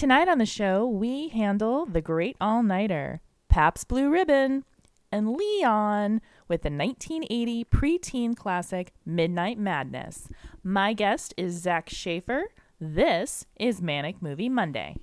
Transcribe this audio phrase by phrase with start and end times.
[0.00, 4.64] Tonight on the show, we handle the great all nighter, Pabst Blue Ribbon,
[5.12, 10.26] and Leon with the 1980 preteen classic Midnight Madness.
[10.64, 12.44] My guest is Zak Schaefer.
[12.80, 14.96] This is Manic Movie Monday.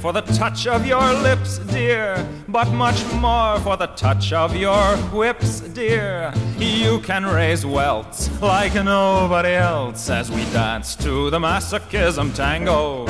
[0.00, 4.96] For the touch of your lips, dear, but much more for the touch of your
[5.12, 6.32] whips, dear.
[6.56, 13.04] You can raise welts like nobody else as we dance to the masochism tango.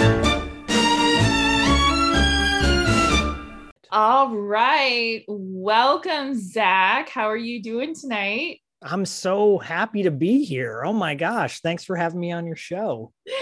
[3.93, 5.23] All right.
[5.29, 7.09] Welcome, Zak.
[7.09, 8.63] How are you doing tonight?
[8.83, 10.83] I'm so happy to be here.
[10.85, 11.61] Oh my gosh.
[11.61, 13.13] Thanks for having me on your show.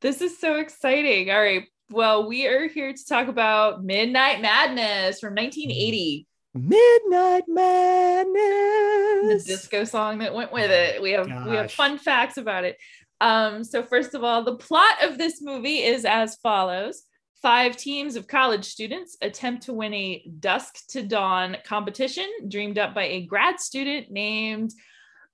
[0.00, 1.30] This is so exciting.
[1.30, 1.64] All right.
[1.90, 6.26] Well, we are here to talk about Midnight Madness from 1980.
[6.54, 9.44] Midnight Madness.
[9.44, 11.02] The disco song that went with it.
[11.02, 12.78] We have we have fun facts about it.
[13.20, 17.02] Um, so first of all, the plot of this movie is as follows.
[17.42, 22.94] Five teams of college students attempt to win a dusk to dawn competition dreamed up
[22.94, 24.72] by a grad student named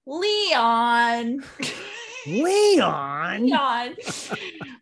[0.07, 1.45] Leon.
[2.27, 3.43] Leon.
[3.47, 3.97] Leon.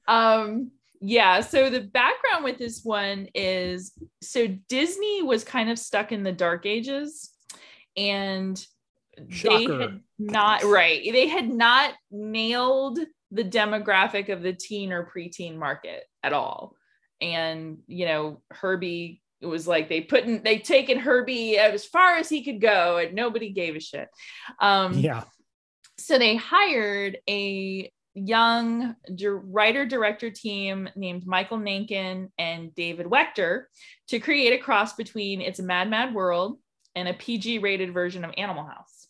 [0.07, 6.13] um, yeah, so the background with this one is so Disney was kind of stuck
[6.13, 7.31] in the dark ages
[7.97, 8.65] and
[9.43, 11.01] they had not right.
[11.13, 12.99] They had not nailed
[13.31, 16.75] the demographic of the teen or preteen market at all.
[17.21, 22.17] And you know, Herbie it was like they put in they taken Herbie as far
[22.17, 24.09] as he could go and nobody gave a shit.
[24.61, 25.25] Um Yeah.
[25.97, 33.65] so they hired a young writer director team named Michael Nankin and David Wechter
[34.09, 36.59] to create a cross between It's a Mad Mad World
[36.95, 39.09] and a PG rated version of Animal House.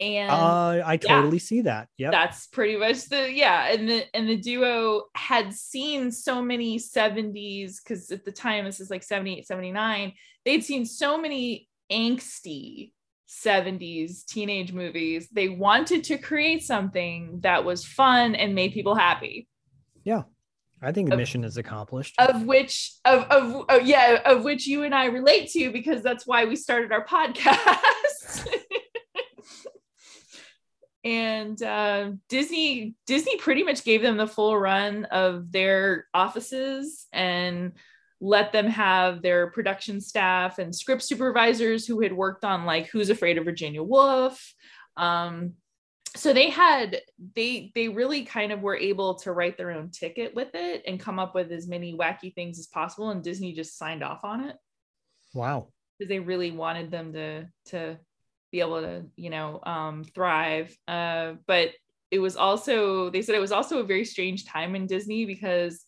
[0.00, 1.88] And Uh, I totally see that.
[1.96, 6.78] Yeah, that's pretty much the yeah and the and the duo had seen so many
[6.78, 10.12] 70s because at the time this is like 78 79
[10.44, 12.92] they'd seen so many angsty
[13.28, 19.46] 70s teenage movies they wanted to create something that was fun and made people happy
[20.04, 20.22] Yeah.
[20.80, 22.14] I think the of- mission is accomplished.
[22.18, 26.24] of which of, of of yeah of which you and I relate to because that's
[26.26, 28.46] why we started our podcast.
[31.04, 37.72] and uh, Disney Disney pretty much gave them the full run of their offices and
[38.20, 43.10] let them have their production staff and script supervisors who had worked on like Who's
[43.10, 44.54] Afraid of Virginia Woolf.
[44.96, 45.54] Um,
[46.16, 47.00] so they had
[47.36, 50.98] they they really kind of were able to write their own ticket with it and
[50.98, 54.44] come up with as many wacky things as possible and disney just signed off on
[54.44, 54.56] it
[55.34, 55.68] wow.
[55.98, 57.98] because they really wanted them to to
[58.50, 61.70] be able to you know um thrive uh but
[62.10, 65.84] it was also they said it was also a very strange time in disney because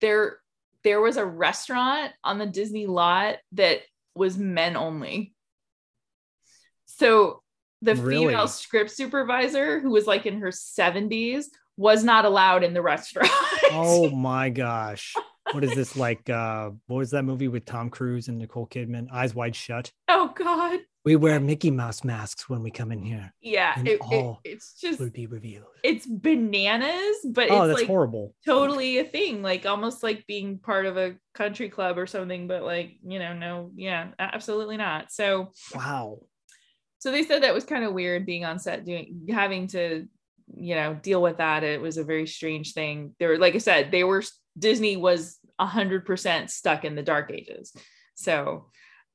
[0.00, 0.38] there
[0.84, 3.80] there was a restaurant on the disney lot that
[4.14, 5.34] was men only
[6.86, 7.42] so
[7.82, 8.26] the Really?
[8.26, 11.46] female script supervisor who was like in her 70s
[11.76, 13.30] was not allowed in the restaurant
[13.70, 15.14] Oh my gosh.
[15.52, 16.28] What is this like?
[16.28, 19.10] Uh, what was that movie with Tom Cruise and Nicole Kidman?
[19.12, 19.90] Eyes Wide Shut.
[20.08, 23.32] oh god We wear Mickey Mouse masks when we come in here.
[23.40, 25.64] yeah it, it- it's just Would be revealed.
[25.82, 28.34] it's bananas but Oh, it's that's like horrible.
[28.44, 32.62] totally a thing like almost like being part of a country club or something but
[32.62, 36.20] like you know no yeah absolutely not so Wow.
[36.98, 40.06] so they said that was kind of weird being on set doing having to
[40.56, 43.58] you know deal with that it was a very strange thing they were like i
[43.58, 44.22] said they were
[44.58, 47.72] disney was 100% stuck in the dark ages
[48.14, 48.66] so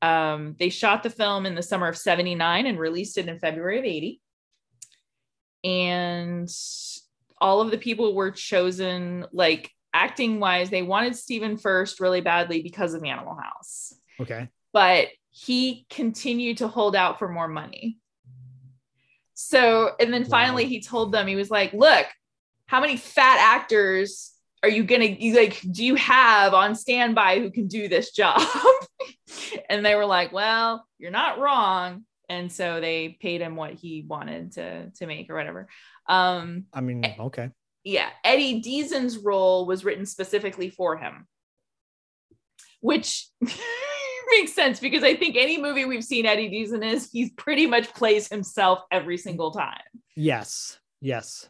[0.01, 3.79] um, they shot the film in the summer of 79 and released it in february
[3.79, 4.21] of 80
[5.63, 6.49] and
[7.39, 12.61] all of the people were chosen like acting wise they wanted Stephen Furst really badly
[12.61, 14.49] because of animal house Okay.
[14.73, 17.97] but he continued to hold out for more money.
[19.33, 20.69] So, and then finally Wow.
[20.69, 22.05] he told them, he was like, Look,
[22.67, 24.32] how many fat actors
[24.63, 28.41] are you gonna you like do you have on standby who can do this job?
[29.69, 32.05] and they were like, Well, you're not wrong.
[32.29, 35.67] And so they paid him what he wanted to to make or whatever.
[36.07, 37.49] Um, I mean, okay.
[37.83, 41.27] yeah, Eddie Deezen's role was written specifically for him,
[42.79, 43.27] which
[44.31, 47.93] makes sense because I think any movie we've seen Eddie Deezen is, he's pretty much
[47.93, 49.81] plays himself every single time.
[50.15, 50.79] Yes.
[51.01, 51.49] Yes.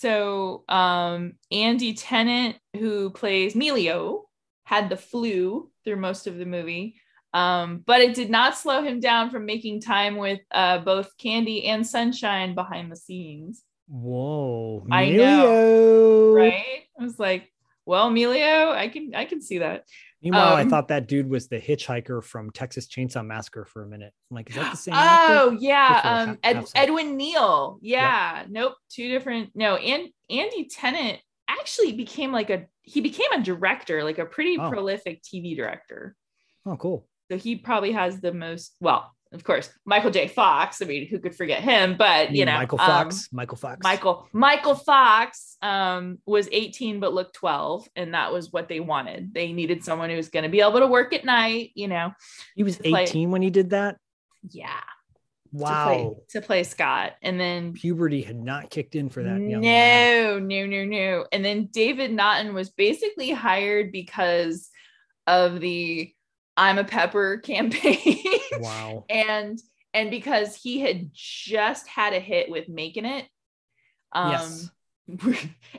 [0.00, 4.22] So um, Andy Tennant, who plays Melio,
[4.64, 6.94] had the flu through most of the movie.
[7.34, 11.66] Um, but it did not slow him down from making time with uh, both Candy
[11.66, 13.62] and Sunshine behind the scenes.
[13.88, 14.86] Whoa.
[14.90, 16.84] I know, Right?
[16.98, 17.52] I was like,
[17.84, 19.84] well, Melio, I can I can see that.
[20.22, 23.86] Meanwhile, I Um, thought that dude was the hitchhiker from Texas Chainsaw Massacre for a
[23.88, 24.12] minute.
[24.30, 24.94] I'm like, is that the same?
[24.96, 26.70] Oh yeah, um, Ed, half.
[26.74, 27.78] Edwin Neal.
[27.80, 29.50] Yeah, nope, two different.
[29.54, 34.58] No, and Andy Tennant actually became like a he became a director, like a pretty
[34.58, 34.68] Oh.
[34.68, 36.14] prolific TV director.
[36.66, 37.06] Oh, cool.
[37.30, 38.74] So he probably has the most.
[38.80, 40.26] Well, of course, Michael J.
[40.26, 40.82] Fox.
[40.82, 41.96] I mean, who could forget him?
[41.96, 43.28] But you know, Michael um, Fox.
[43.32, 43.78] Michael Fox.
[43.82, 49.32] Michael Michael Fox um, was 18 but looked 12, and that was what they wanted.
[49.32, 51.70] They needed someone who was going to be able to work at night.
[51.74, 52.12] You know,
[52.56, 53.98] He was play- 18 when he did that.
[54.50, 54.80] yeah.
[55.52, 55.68] Wow.
[55.68, 59.62] To play, to play Scott, and then Puberty had not kicked in for that young
[59.62, 59.62] man.
[59.62, 61.26] no, no, no, no.
[61.32, 64.70] And then David Naughton was basically hired because
[65.26, 66.12] of the
[66.60, 68.22] I'm a Pepper campaign.
[68.58, 69.04] Wow.
[69.08, 69.58] and
[69.94, 73.26] and because he had just had a hit with making it.
[74.12, 74.70] Um Yes.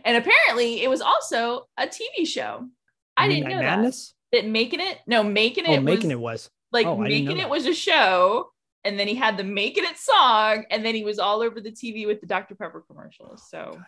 [0.03, 2.67] and apparently it was also a TV show.
[3.15, 3.77] I didn't know that.
[3.77, 4.13] Madness?
[4.31, 4.45] that.
[4.45, 6.49] Making it, no, making It Oh, it making it was.
[6.71, 7.49] like Oh, I didn't know making it that.
[7.49, 8.47] was a show.
[8.83, 11.69] And then he had the Making It song, and then he was all over the
[11.71, 12.55] TV with the Dr.
[12.55, 13.47] Pepper commercials.
[13.47, 13.79] So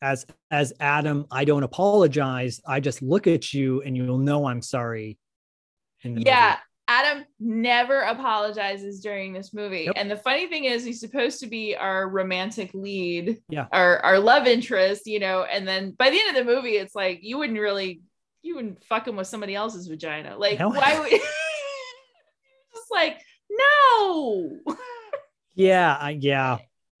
[0.00, 2.60] As as Adam, I don't apologize.
[2.64, 5.18] I just look at you and you'll know I'm sorry.
[6.04, 6.58] Yeah movie.
[6.88, 9.94] adam never apologizes during this movie Yep.
[9.96, 13.66] and the funny thing is he's supposed to be our romantic lead Yeah.
[13.72, 16.94] our our love interest you know and then by the end of the movie it's
[16.94, 18.02] like you wouldn't really
[18.42, 20.70] you wouldn't fuck him with somebody else's vagina like Hell.
[20.72, 23.18] why would you just like
[23.50, 24.50] no
[25.54, 26.58] Yeah, yeah,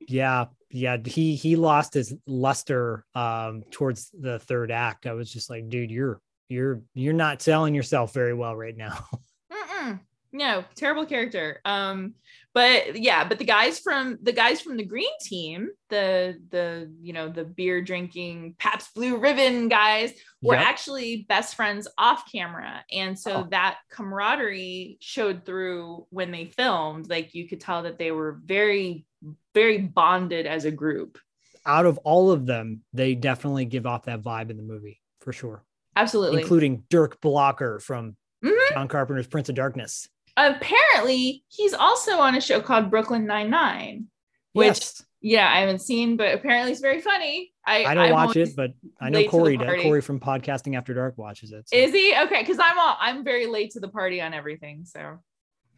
[0.08, 0.96] yeah, yeah.
[1.04, 5.06] He he lost his luster um towards the third act.
[5.06, 9.04] I was just like, dude, you're you're you're not selling yourself very well right now.
[9.52, 10.00] Mm-mm.
[10.32, 12.14] no terrible character um
[12.52, 17.12] but yeah but the guys from the guys from the green team the the you
[17.12, 20.12] know the beer drinking Pabst Blue Ribbon guys
[20.42, 20.66] were Yep.
[20.66, 23.46] actually best friends off camera and so Oh.
[23.50, 29.06] that camaraderie showed through when they filmed like you could tell that they were very
[29.54, 31.18] very bonded as a group
[31.64, 35.32] Out of all of them, they definitely give off that vibe in the movie for
[35.32, 35.64] sure,
[35.96, 38.54] absolutely including Dirk Blocker from Mhm.
[38.74, 40.08] John Carpenter's Prince of Darkness.
[40.36, 44.06] apparently he's also on a show called brooklyn 99
[44.52, 48.12] Which- yes, yeah i haven't seen but apparently it's very funny i I don't I'm
[48.12, 49.82] watch it, but I know Corey does.
[49.82, 51.68] Corey from Podcasting After Dark watches it.
[51.68, 52.40] so Is he okay?
[52.42, 54.84] Because I'm all I'm very late to the party on everything.
[54.84, 55.18] So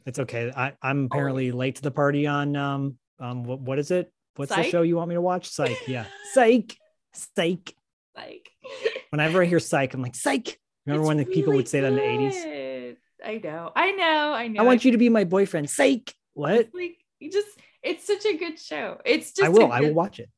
[0.04, 0.52] It's okay.
[0.54, 4.12] I, I'm apparently late to the party on um um what, what is it?
[4.36, 5.48] What's the show you want me to watch?
[5.48, 5.78] Psych.
[5.88, 6.04] Yeah.
[6.34, 6.76] Psych.
[7.14, 7.74] Psych.
[8.18, 8.48] Like,
[9.10, 10.58] Whenever I hear psych, I'm like, psych.
[10.86, 12.96] Remember it's when the people would say that in the 80s?
[13.24, 14.60] I know, I know, I know.
[14.60, 15.68] I want you to be my boyfriend.
[15.68, 16.12] Psych.
[16.34, 16.54] What?
[16.60, 17.48] It's like you just.
[17.82, 18.98] It's such a good show.
[19.04, 19.42] It's just.
[19.42, 19.72] I a will.
[19.72, 20.30] I will watch it.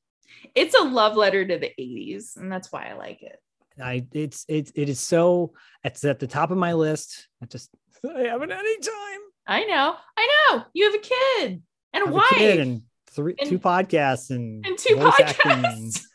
[0.54, 3.38] It's a love letter to the '80s, and that's why I like it.
[3.82, 5.52] I it's it's it is so
[5.84, 7.28] it's at the top of my list.
[7.42, 7.70] I just
[8.04, 9.20] I haven't any time.
[9.46, 10.64] I know, I know.
[10.72, 11.62] You have a kid
[11.92, 12.28] and a wife.
[12.30, 16.02] kid and three And- two podcasts and, and two voice acting and podcasts.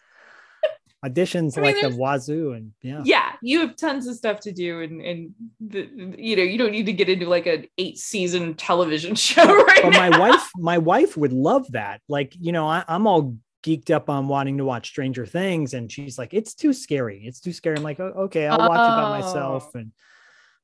[1.03, 3.01] auditions I mean, like the wazoo and yeah.
[3.06, 5.88] yeah you have tons of stuff to do and and the,
[6.18, 9.81] you know you don't need to get into like an eight season television show right
[9.83, 10.09] but now.
[10.09, 14.09] my wife my wife would love that like you know I, i'm all geeked up
[14.09, 17.75] on wanting to watch stranger things and she's like it's too scary it's too scary
[17.78, 19.80] i'm like "Oh, okay i'll watch it by myself Oh.
[19.80, 19.92] and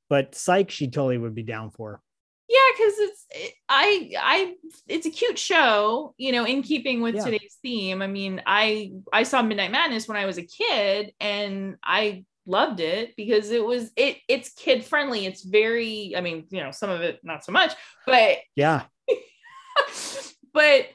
[0.09, 2.01] but psych she totally would be down for
[2.49, 3.20] yeah because it's it,
[3.69, 4.53] i i
[4.87, 7.23] it's a cute show you know in keeping with Yeah.
[7.25, 8.01] today's theme.
[8.01, 12.79] I mean i i saw midnight madness when i was a kid and i loved
[12.79, 15.25] it because it was it it's kid friendly.
[15.25, 17.73] It's very i mean you know some of it not so much
[18.05, 18.83] but yeah.
[20.53, 20.87] but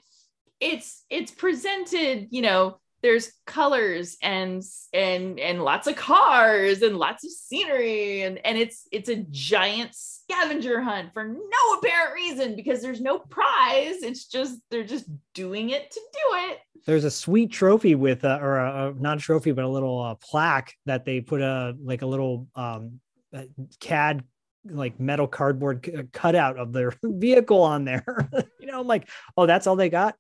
[0.61, 7.25] it's it's presented you know there's colors and and and lots of cars and lots
[7.25, 8.23] of scenery.
[8.23, 13.21] And and it's it's a giant scavenger hunt for no apparent reason because there's no
[13.21, 14.03] prize.
[14.03, 16.59] It's just they're just doing it to do it.
[16.85, 20.03] There's a sweet trophy with uh, or a, a not a trophy but a little
[20.03, 22.99] uh, plaque that they put a like a little um
[23.33, 23.45] uh,
[23.79, 24.25] cad
[24.69, 28.29] like metal cardboard c- cutout of their vehicle on there.
[28.59, 30.17] You know i'm like oh that's all they got?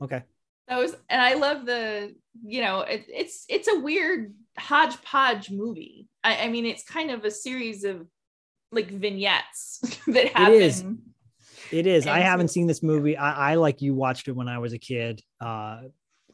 [0.00, 0.22] Okay
[0.68, 6.08] that was and i love the you know it, it's it's a weird hodgepodge movie
[6.24, 8.06] I, I mean it's kind of a series of
[8.72, 10.84] like vignettes that happen is.
[11.72, 12.06] It is.
[12.06, 13.16] I haven't seen this movie.
[13.16, 15.82] I, I like you watched it when I was a kid, uh,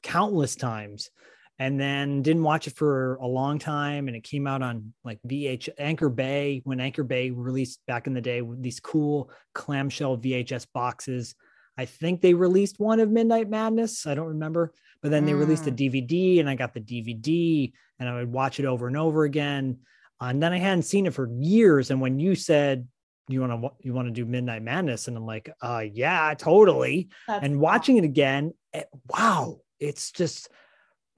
[0.03, 1.11] countless times,
[1.59, 5.21] and then didn't watch it for a long time and it came out on like
[5.27, 10.19] VH Anchor Bay when Anchor Bay released back in the day with these cool clamshell
[10.19, 11.35] VHS boxes.
[11.79, 14.07] I think they released one of Midnight Madness.
[14.07, 15.77] I don't remember, but then they released a Mm.
[15.77, 19.79] DVD and I got the DVD and I would watch it over and over again.
[20.21, 21.91] Uh, and then I hadn't seen it for years.
[21.91, 22.87] And when you said
[23.29, 27.09] you want to you want to do Midnight Madness, and I'm like, uh, yeah, totally.
[27.27, 30.49] That's And watching it again, eh, wow, it's just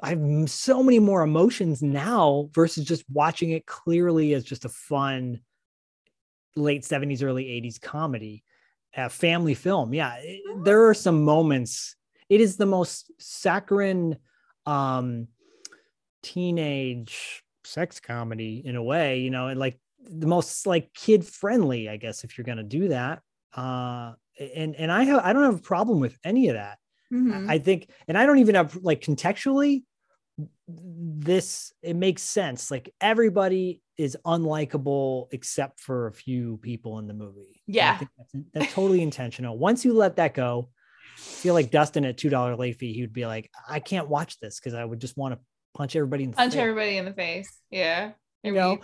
[0.03, 4.69] I have so many more emotions now versus just watching it clearly as just a
[4.69, 5.41] fun
[6.57, 8.45] late 70s, early 80s comedy,
[8.97, 9.93] uh, family film.
[9.95, 11.97] Yeah, it- there are some moments.
[12.29, 14.17] It is the most saccharine
[14.67, 15.29] um,
[16.23, 21.89] teenage sex comedy in a way, you know, and like the most like kid friendly,
[21.89, 23.23] I guess, if you're going to do that.
[23.55, 26.79] Uh, and and I have I don't have a problem with any of that.
[27.13, 27.49] Mhm.
[27.49, 29.85] I think, and I don't even have like contextually,
[30.67, 32.71] this it makes sense.
[32.71, 37.61] Like everybody is unlikable except for a few people in the movie.
[37.61, 37.99] I Yeah.
[37.99, 39.57] think that's, that's totally intentional.
[39.59, 40.71] Once you let that go,
[41.17, 44.09] I feel like Dustin at two dollar late fee, he would be like, I can't
[44.09, 45.41] watch this because I would just want to
[45.75, 46.61] punch everybody in the punch face.
[46.61, 47.53] everybody in the face.
[47.71, 48.13] Yeah.
[48.43, 48.79] You know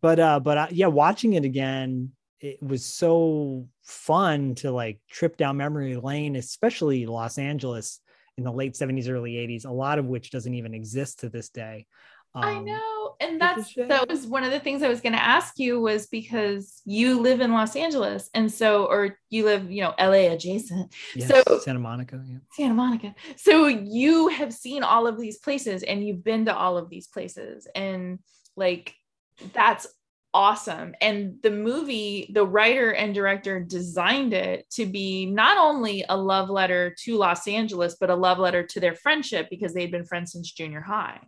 [0.00, 2.10] but uh but uh, yeah watching it again
[2.40, 8.00] it was so fun to like trip down memory lane especially los angeles
[8.38, 11.48] in the late 70s early 80s a lot of which doesn't even exist to this
[11.50, 11.86] day
[12.34, 13.14] I Um, know.
[13.20, 16.06] And that's that was one of the things I was going to ask you was
[16.06, 20.94] because you live in Los Angeles and so or you live, you know, LA adjacent,
[21.14, 23.14] yes, so- santa monica yeah Santa Monica.
[23.36, 27.06] So you have seen all of these places and you've been to all of these
[27.06, 28.18] places and
[28.56, 28.94] like
[29.52, 29.86] that's
[30.34, 30.94] awesome.
[31.00, 36.48] And the movie, the writer and director designed it to be not only a love
[36.48, 40.32] letter to Los Angeles, but a love letter to their friendship because they'd been friends
[40.32, 41.20] since junior high.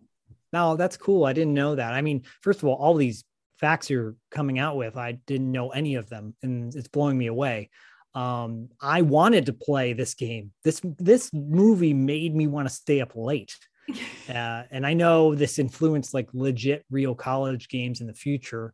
[0.52, 1.24] no that's cool.
[1.24, 1.92] I didn't know that.
[1.92, 3.24] I mean first of all all these
[3.60, 7.26] facts you're coming out with i didn't know any of them and it's blowing me
[7.26, 7.70] away.
[8.14, 10.52] Um i wanted to play this game.
[10.64, 13.54] This this movie made me want to stay up late.
[14.26, 18.72] Uh, and I know this influenced like legit real college games in the future,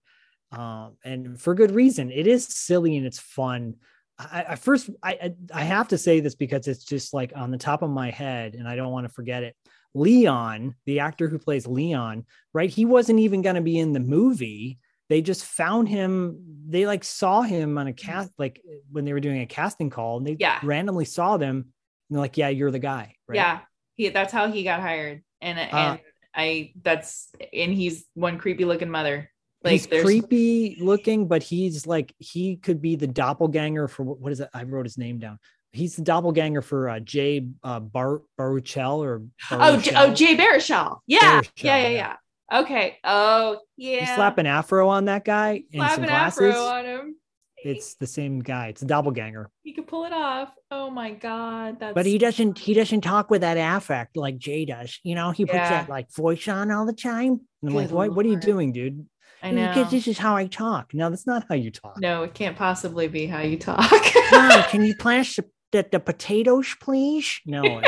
[0.53, 2.11] um, and for good reason.
[2.11, 3.77] It is silly and it's fun.
[4.19, 7.59] I, I first I, I have to say this because it's just like on the
[7.59, 9.57] top of my head, and I don't want to forget it.
[9.95, 12.71] Leon, the actor who plays Leon, right?
[12.71, 14.79] He wasn't even going to be in the movie.
[15.09, 16.39] They just found him.
[16.69, 20.19] They like saw him on a cast, like when they were doing a casting call,
[20.19, 20.61] and they Yeah.
[20.63, 21.57] randomly saw them.
[21.57, 23.37] And they're like, "Yeah, you're the guy." Right?
[23.37, 23.61] Yeah,
[23.95, 26.01] he that's how he got hired, and Uh, and
[26.35, 29.31] I that's and he's one creepy looking mother.
[29.63, 34.33] Like he's there's creepy looking, but he's like he could be the doppelganger for what,
[34.33, 34.49] is it?
[34.55, 35.39] I wrote his name down.
[35.73, 41.01] He's the doppelganger for uh, Jay uh, Bar Baruchel or oh J- oh Jay Baruchel.
[41.07, 42.17] Yeah, Baruchel, yeah, yeah, yeah.
[42.51, 42.61] yeah.
[42.61, 42.99] Okay.
[43.05, 44.01] Oh yeah.
[44.01, 46.55] You slap an afro on that guy and Slap some an glasses.
[46.55, 47.17] afro on him.
[47.63, 48.69] It's the same guy.
[48.69, 50.49] It's a doppelganger, He could pull it off.
[50.71, 52.59] Oh my god, that's but he doesn't.
[52.59, 54.99] He doesn't talk with that affect like Jay does.
[55.03, 55.69] You know, he puts Yeah.
[55.69, 57.41] that like voice on all the time.
[57.61, 58.15] And I'm like, Good what?
[58.15, 59.07] What are you doing, dude?
[59.43, 59.69] I know.
[59.69, 60.93] Because this is how I talk.
[60.93, 61.99] No, that's not how you talk.
[61.99, 63.91] No, it can't possibly be how you talk.
[64.33, 67.41] Mom, can you pass the, the, the potatoes, please?
[67.47, 67.81] No, no,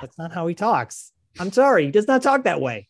[0.00, 1.12] that's not how he talks.
[1.38, 2.88] I'm sorry, he does not talk that way.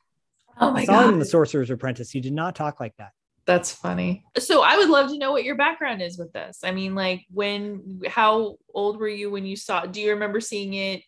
[0.61, 2.11] oh I my saw him in the Sorcerer's Apprentice.
[2.11, 3.11] He did not talk like that.
[3.45, 4.25] That's funny.
[4.39, 6.61] So I would love to know what your background is with this.
[6.65, 10.75] I mean, like when how old were you when you saw do you remember seeing
[10.75, 11.03] it?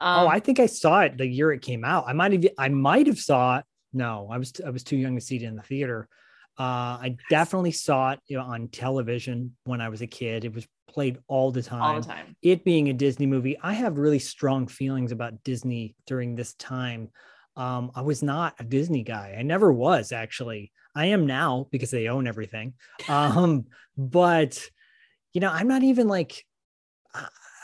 [0.00, 2.04] Um, oh, I think I saw it the year it came out.
[2.06, 3.64] I might have, I might have saw it.
[3.92, 6.08] No, I was, I was too young to see it in the theater.
[6.60, 10.44] Uh, I definitely saw it you know, on television when I was a kid.
[10.44, 11.80] It was played all the time.
[11.80, 12.36] all the time.
[12.42, 17.08] it being a Disney movie, I have really strong feelings about Disney during this time.
[17.56, 19.36] Um, I was not a Disney guy.
[19.38, 20.70] I never was actually.
[20.94, 22.74] I am now because they own everything.
[23.08, 23.64] Um,
[23.96, 24.62] but
[25.32, 26.44] you know, I'm not even like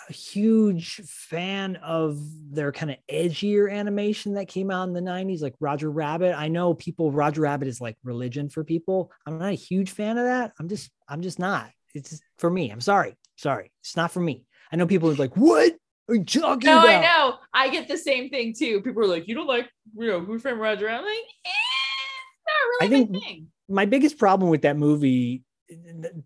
[0.08, 2.18] a huge fan of
[2.52, 6.34] their kind of edgier animation that came out in the 90s, like Roger Rabbit.
[6.38, 9.10] I know people, Roger Rabbit is like religion for people.
[9.26, 10.52] I'm not a huge fan of that.
[10.60, 11.70] I'm just, I'm just not.
[11.94, 12.70] It's for me.
[12.70, 13.16] I'm sorry.
[13.36, 13.70] Sorry.
[13.82, 14.44] It's not for me.
[14.72, 15.74] I know people are like, what
[16.08, 16.88] are you talking No, about?
[16.88, 17.34] I know.
[17.52, 18.80] I get the same thing too.
[18.82, 22.46] People are like, "You don't like, you know, Who Framed Roger?" I'm like, eh, it's
[22.46, 23.46] not really my think- thing.
[23.68, 25.42] My biggest problem with that movie,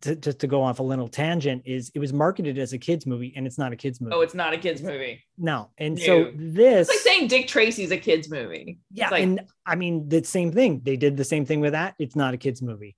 [0.02, 3.06] to, just to go off a little tangent, is it was marketed as a kids
[3.06, 4.14] movie and it's not a kids movie.
[4.14, 5.22] Oh, it's not a kids movie.
[5.38, 5.70] no.
[5.78, 8.78] And so this, It's like saying Dick Tracy's a kids movie.
[8.92, 11.94] yeah like, and i mean the same thing they did the same thing with that
[11.98, 12.96] it's not a kids movie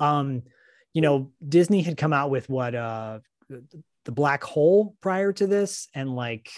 [0.00, 0.42] um
[0.94, 3.18] you know disney had come out with what uh
[4.04, 6.50] the black hole prior to this and like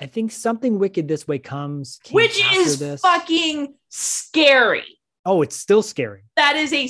[0.00, 3.02] I think something wicked this way comes, which is this.
[3.02, 4.98] fucking scary.
[5.24, 6.24] Oh, it's still scary.
[6.36, 6.88] That is a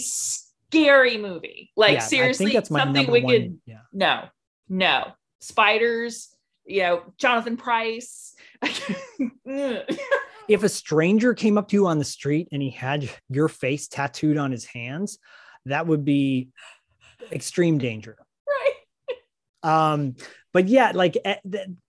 [0.73, 1.71] scary movie.
[1.77, 3.59] Like Yeah, seriously, something wicked.
[3.67, 3.81] Yeah.
[3.93, 4.25] No,
[4.69, 6.29] no spiders.
[6.65, 8.35] You know, Jonathan Pryce.
[10.49, 13.87] If a stranger came up to you on the street and he had your face
[13.87, 15.19] tattooed on his hands,
[15.67, 16.49] that would be
[17.31, 18.17] extreme danger.
[18.49, 19.93] right.
[19.93, 20.17] Um,
[20.53, 21.37] but yeah, like eh,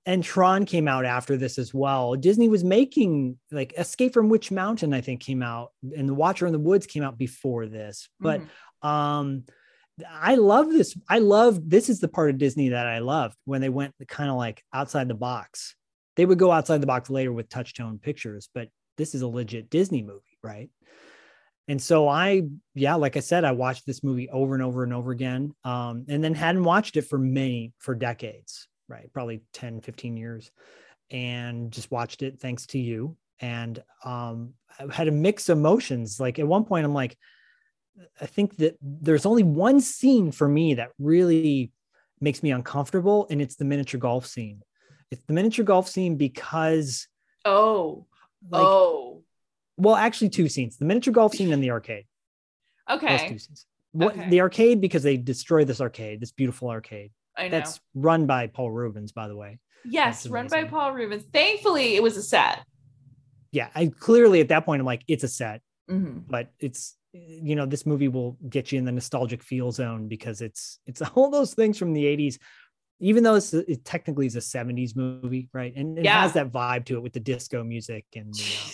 [0.06, 2.16] and Tron came out after this as well.
[2.16, 6.46] Disney was making like Escape from Witch Mountain, I think, came out, and The Watcher
[6.46, 8.08] in the Woods came out before this.
[8.20, 8.48] But Mhm.
[8.84, 9.46] Um
[10.10, 10.98] I love this.
[11.08, 14.30] I love this is the part of Disney that I loved when they went kind
[14.30, 15.76] of like outside the box.
[16.16, 19.70] They would go outside the box later with Touchstone Pictures, but this is a legit
[19.70, 20.70] Disney movie, right?
[21.68, 22.44] And so I,
[22.76, 25.54] yeah, like I said, I watched this movie over and over and over again.
[25.64, 29.12] Um, and then hadn't watched it for many, for decades, right?
[29.14, 30.52] Probably 10, 15 years.
[31.10, 33.16] And just watched it thanks to you.
[33.40, 36.20] And um, I had a mix of emotions.
[36.20, 37.18] Like at one point, I'm like,
[38.20, 41.72] I think that there's only one scene for me that really
[42.20, 44.62] makes me uncomfortable, and it's the miniature golf scene.
[45.12, 47.08] It's the miniature golf scene because,
[47.46, 48.08] oh,
[48.50, 49.24] like, oh,
[49.78, 52.06] well, actually, two scenes: the miniature golf scene and the arcade.
[52.90, 53.28] Those okay.
[53.30, 53.66] two scenes.
[53.92, 54.30] What Okay.
[54.30, 57.12] the arcade because they destroy this arcade, this beautiful arcade.
[57.38, 57.50] I know.
[57.58, 59.60] That's run by Paul Reubens, by the way.
[59.86, 60.64] yes, run by.
[60.64, 61.24] Paul Reubens.
[61.32, 62.64] Thankfully, it was a set.
[63.52, 66.24] Yeah, I clearly at that point I'm like, it's a set, Mhm.
[66.28, 70.42] but it's you know this movie will get you in the nostalgic feel zone because
[70.42, 72.40] it's it's all those things from the 80s
[73.00, 76.22] even though it's it technically is a 70s movie right and it Yeah.
[76.22, 78.70] has that vibe to it with the disco music and the, uh,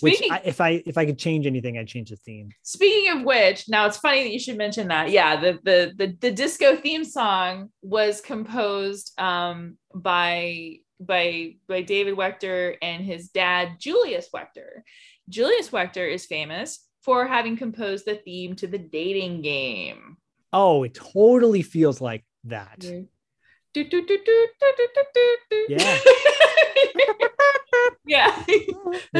[0.00, 3.24] which I, if i if i could change anything i'd change the theme speaking of
[3.24, 5.10] which, now it's funny that you should mention that.
[5.10, 12.16] Yeah, the the the, the disco theme song was composed um, by by by David
[12.16, 14.82] Wechter and his dad Julius Wechter.
[15.28, 20.16] Julius Wechter is famous for having composed the theme to the dating game.
[20.52, 22.84] Oh, it totally feels like that.
[25.68, 25.98] Yeah.
[28.06, 28.44] yeah.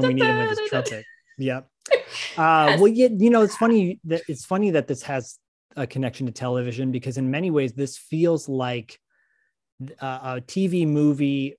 [0.00, 1.04] When we need him with his trumpet?
[1.38, 1.68] Yep.
[2.36, 5.38] Uh, well, yeah, you know, it's funny that it's funny that this has
[5.76, 8.98] a connection to television because in many ways this feels like
[10.00, 11.56] uh, a TV movie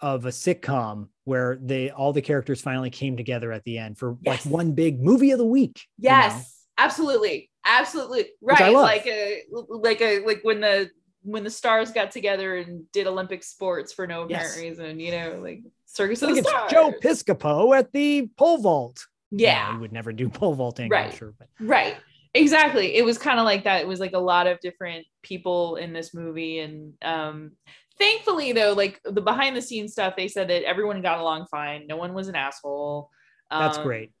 [0.00, 4.16] of a sitcom where they all the characters finally came together at the end for
[4.20, 4.44] Yes.
[4.44, 6.16] like one big movie of the week you know?
[6.16, 8.74] Yes, absolutely, absolutely, right.
[8.74, 10.90] Like a like a like when the
[11.22, 14.58] when the stars got together and did Olympic sports for no apparent Yes.
[14.58, 16.70] reason, you know, like Circus of the it's Stars.
[16.72, 19.06] Joe Piscopo at the pole vault.
[19.30, 21.14] Yeah, he would never do pole vaulting, I'm Right.
[21.14, 21.32] sure.
[21.38, 21.96] But right.
[22.32, 22.94] Exactly.
[22.94, 23.80] It was kind of like that.
[23.80, 27.52] It was like a lot of different people in this movie, and um,
[28.00, 31.86] thankfully, though, like the behind the scenes stuff, they said that everyone got along fine.
[31.86, 33.10] No one was an asshole.
[33.50, 34.12] that's Um, great.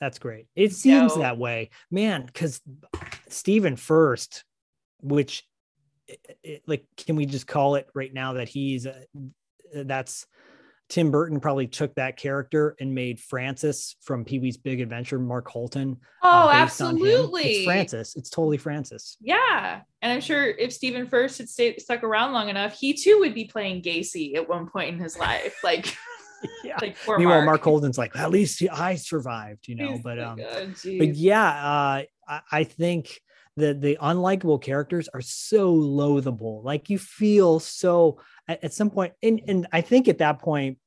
[0.00, 0.46] That's great.
[0.54, 1.22] It seems no.
[1.22, 2.26] that way, man.
[2.26, 2.60] Because
[3.28, 4.44] Stephen Furst,
[5.00, 5.44] which,
[6.06, 9.02] it- it- like, can we just call it right now that he's uh,
[9.72, 10.26] that's
[10.88, 15.46] Tim Burton probably took that character and made Francis from Pee Wee's Big Adventure, Mark
[15.48, 15.98] Holton.
[16.22, 16.56] uh, Oh, him.
[16.62, 17.42] absolutely.
[17.42, 18.16] It's Francis.
[18.16, 19.16] It's totally Francis.
[19.20, 23.18] Yeah, and I'm sure if Stephen Furst had stayed stuck around long enough, he too
[23.20, 25.54] would be playing Gacy at one point in his life.
[25.64, 25.94] Like,
[26.64, 26.76] Yeah.
[26.80, 27.46] like poor Meanwhile, Mark.
[27.46, 29.92] Mark Holton's like, at least I survived, you know.
[29.92, 33.20] He's But like, um, "Oh, but yeah, uh, I, I think
[33.56, 36.62] that the unlikable characters are so loathable.
[36.62, 40.78] Like you feel so at, at some point, and and I think at that point,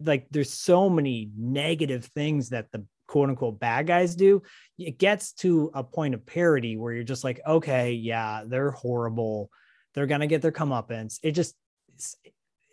[0.00, 4.42] like there's so many negative things that the quote unquote bad guys do.
[4.78, 9.50] It gets to a point of parody where you're just like, okay, yeah, they're horrible.
[9.94, 11.18] They're gonna get their comeuppance.
[11.22, 11.54] It just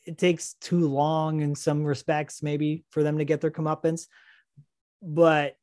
[0.06, 4.08] it takes too long in some respects, maybe for them to get their comeuppance.
[5.02, 5.56] But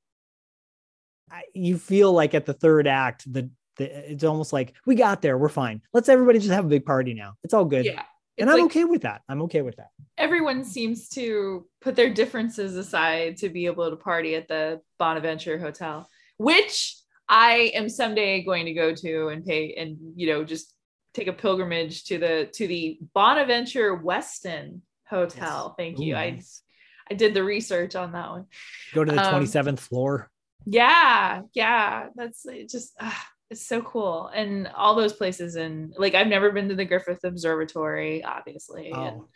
[1.30, 5.22] I, you feel like at the third act, the, the it's almost like we got
[5.22, 5.80] there, we're fine.
[5.92, 7.34] Let's everybody just have a big party now.
[7.44, 8.02] It's all good, yeah,
[8.42, 9.22] and I'm like okay with that.
[9.28, 9.88] I'm okay with that.
[10.18, 15.58] everyone seems to put their differences aside to be able to party at the Bonaventure
[15.58, 16.96] Hotel, which
[17.28, 20.74] I am someday going to go to and pay and you know just
[21.14, 25.74] take a pilgrimage to the to the Bonaventure Westin Hotel.
[25.78, 26.14] Thank you.
[26.14, 26.62] Ooh, I nice.
[27.10, 28.46] I did the research on that one.
[28.94, 30.30] go to the um, 27th floor.
[30.64, 35.54] Yeah, yeah, that's just ah, it's so cool, and all those places.
[35.56, 39.28] And like, I've never been to the Griffith Observatory, obviously, and Oh,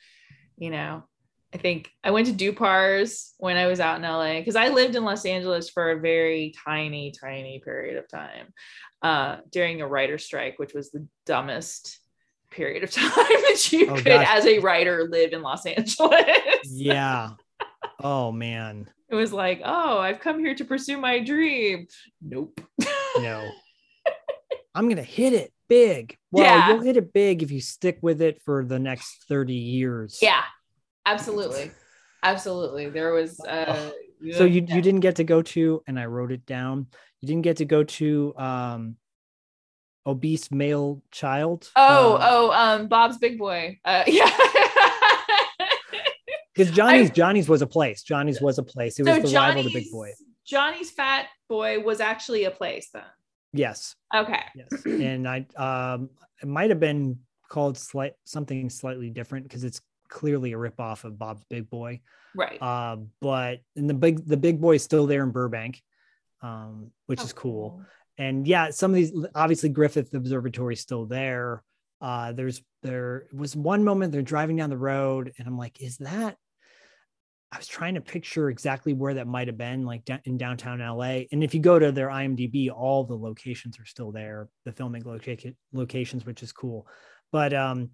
[0.58, 1.04] you know,
[1.54, 4.96] I think I went to Dupar's when I was out in LA because I lived
[4.96, 8.52] in Los Angeles for a very tiny, tiny period of time
[9.02, 11.98] uh, during a writer strike, which was the dumbest
[12.50, 14.26] period of time that you Oh, could, gosh.
[14.28, 16.24] as a writer, live in Los Angeles.
[16.64, 17.30] Yeah.
[18.02, 18.88] Oh man.
[19.08, 21.86] It was like, oh, I've come here to pursue my dream.
[22.20, 22.60] Nope.
[23.18, 23.48] No.
[24.76, 26.16] I'm gonna hit it big.
[26.30, 26.68] Well, Yeah.
[26.68, 30.18] you'll hit it big if you stick with it for the next 30 years.
[30.22, 30.42] yeah,
[31.06, 31.70] absolutely.
[32.22, 32.88] Absolutely.
[32.90, 33.90] There was uh
[34.36, 34.74] So you yeah.
[34.76, 36.86] you didn't get to go to, and I wrote it down.
[37.20, 38.96] You didn't get to go to um
[40.06, 41.70] obese male child.
[41.74, 43.78] Oh, oh, um, Bob's Big Boy.
[43.84, 44.30] Uh, yeah.
[46.54, 48.02] because Johnny's Johnny's was a place.
[48.02, 48.98] Johnny's was a place.
[48.98, 50.10] It was so the rival to Big Johnny's Boy.
[50.46, 53.02] Johnny's Fat Boy was actually a place then.
[53.58, 54.42] Yes, Okay.
[54.54, 54.84] yes.
[54.86, 56.10] and I um
[56.42, 61.18] it might have been called slight something slightly different because it's clearly a ripoff of
[61.18, 62.00] Bob's Big Boy.
[62.34, 62.60] Right.
[62.60, 65.80] Uh, but and the big the big boy is still there in Burbank,
[66.42, 67.82] um, which Oh, is cool.
[68.18, 71.62] And yeah, some of these obviously Griffith Observatory is still there.
[72.00, 75.96] Uh, there's there was one moment they're driving down the road, and I'm like, is
[75.98, 76.36] that?
[77.52, 81.22] I was trying to picture exactly where that might have been, like in downtown LA.
[81.30, 85.04] And if you go to their IMDb, all the locations are still there, the filming
[85.04, 86.88] location locations, which is cool.
[87.30, 87.90] But um,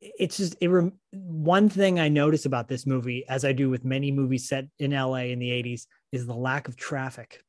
[0.00, 0.68] it's just it.
[0.68, 4.66] Rem- one thing I notice about this movie, as I do with many movies set
[4.78, 7.42] in LA in the '80s, is the lack of traffic.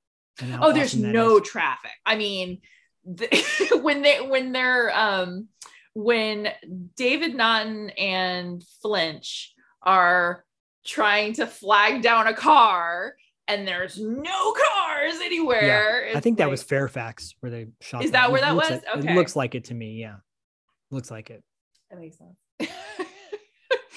[0.62, 1.50] Oh, there's no is.
[1.50, 1.92] traffic.
[2.06, 2.62] I mean,
[3.06, 5.50] the, when they when they're um
[5.94, 6.48] when
[6.96, 10.46] David Naughton and Flinch are
[10.86, 13.16] trying to flag down a car
[13.48, 16.06] and there's no cars anywhere.
[16.08, 18.04] I it's think that was Fairfax where they shot.
[18.04, 18.70] Is that where that was?
[18.70, 19.12] like- Okay.
[19.12, 19.94] It looks like it to me.
[20.00, 20.18] Yeah,
[20.92, 21.44] looks like it.
[21.90, 22.38] that makes sense.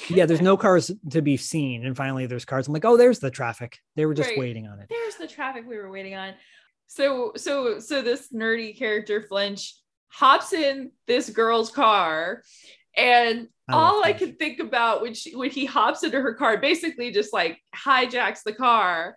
[0.08, 2.66] Yeah, there's no cars to be seen, and finally there's cars.
[2.66, 3.78] I'm like, oh, there's the traffic.
[3.94, 4.38] They were just Right.
[4.38, 4.86] waiting on it.
[4.88, 6.34] there's the traffic we were waiting on.
[6.88, 9.76] So so so this nerdy character Flinch
[10.08, 12.42] hops in this girl's car
[12.96, 16.58] and I all I could think about when she when he hops into her car,
[16.58, 19.16] basically just like hijacks the car.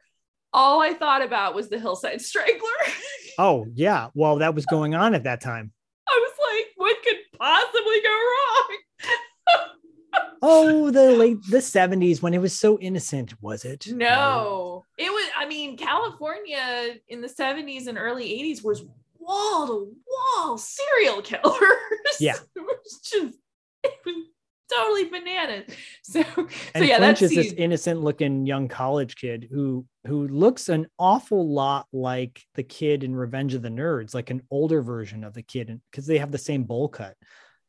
[0.54, 2.70] All I thought about was the hillside strangler.
[3.38, 5.72] Oh yeah, well that was going on at that time.
[6.08, 8.78] I was like, what could possibly go wrong?
[10.48, 13.88] Oh, the late the 70s when it was so innocent, was it?
[13.88, 15.30] No, it was.
[15.36, 18.86] I mean, California in the 70s and early 80s was
[19.18, 21.58] wall to wall serial killers.
[22.20, 22.36] Yeah.
[22.56, 23.40] it was just,
[23.84, 24.16] it was
[24.74, 25.66] totally bananas.
[26.04, 30.28] So, so And yeah, Flinch that's is this innocent looking young college kid who who
[30.28, 34.84] looks an awful lot like the kid in Revenge of the Nerds, like an older
[34.84, 37.16] version of the kid, because they have the same bowl cut.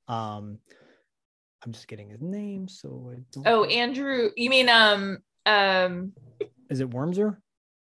[0.06, 0.58] Um,
[1.64, 6.12] I'm just getting his name, so I don't Oh, Andrew, you mean um um
[6.68, 7.38] is it Wormser?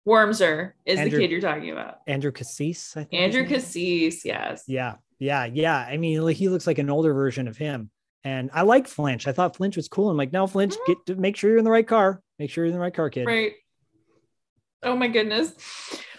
[0.07, 1.99] Wormser is Andrew- the kid you're talking about.
[2.09, 3.15] Andrew Cassese, I think.
[3.15, 3.47] Andrew.
[3.47, 4.65] Cassese, yes.
[4.67, 5.77] Yeah, yeah, yeah.
[5.77, 7.91] I mean, like, he looks like an older version of him.
[8.24, 9.26] And I like Flinch.
[9.26, 10.08] I thought Flinch was cool.
[10.11, 10.87] I'm like, now Flinch, Mhm.
[10.87, 12.22] get to make sure you're in the right car.
[12.38, 13.26] Make sure you're in the right car, kid.
[13.26, 13.54] Right.
[14.82, 15.52] Oh my goodness.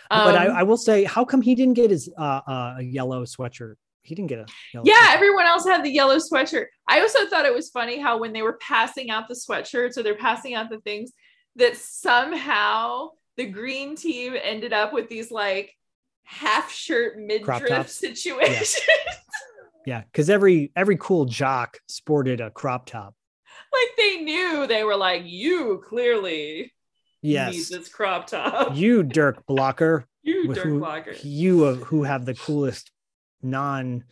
[0.09, 2.83] but I, Um, I will say, how come he didn't get his uh, uh, a
[2.83, 3.75] yellow sweatshirt?
[4.03, 5.13] He didn't get a yellow yeah, sweatshirt.
[5.15, 6.65] everyone else had the yellow sweatshirt.
[6.87, 10.03] I also thought it was funny how when they were passing out the sweatshirts or
[10.03, 11.11] they're passing out the things,
[11.55, 15.73] that somehow the green team ended up with these like
[16.23, 17.93] half shirt midriff tops.
[17.93, 18.77] situations.
[19.85, 23.15] yeah, because every every cool jock sported a crop top.
[23.73, 26.73] like they knew they were like, you clearly
[27.21, 28.75] Yes, need this crop top.
[28.75, 31.13] you Dirk Blocker, You who- Dirk Blocker.
[31.23, 32.91] you uh, who have the coolest
[33.41, 34.03] non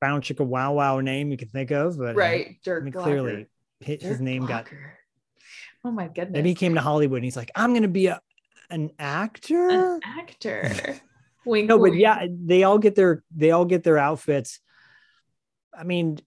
[0.00, 1.98] bound chicka wow wow name you can think of.
[1.98, 3.10] But uh, Right, I Dirk mean, Blocker.
[3.10, 3.46] clearly
[3.80, 4.94] his, Dirk name got Blocker.
[5.84, 6.34] Oh my goodness.
[6.34, 8.20] Then he came to Hollywood and he's like, I'm gonna be a
[8.70, 9.68] an actor.
[9.70, 11.00] an actor.
[11.48, 14.60] Wink, no, but yeah, they all get their they all get their outfits.
[15.76, 16.18] I mean,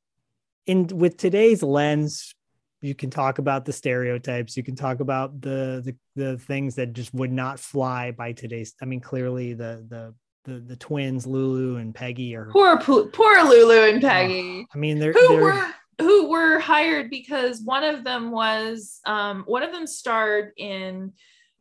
[0.66, 2.36] in with today's lens,
[2.82, 4.58] you can talk about the stereotypes.
[4.58, 8.74] You can talk about the the the things that just would not fly by today's.
[8.82, 12.50] I mean, clearly the the the, the twins, Lulu and Peggy, are.
[12.52, 14.66] Poor, poor, Lulu and Peggy.
[14.74, 19.44] I mean, they're, who they're were who were hired because one of them was um,
[19.46, 21.14] one of them starred in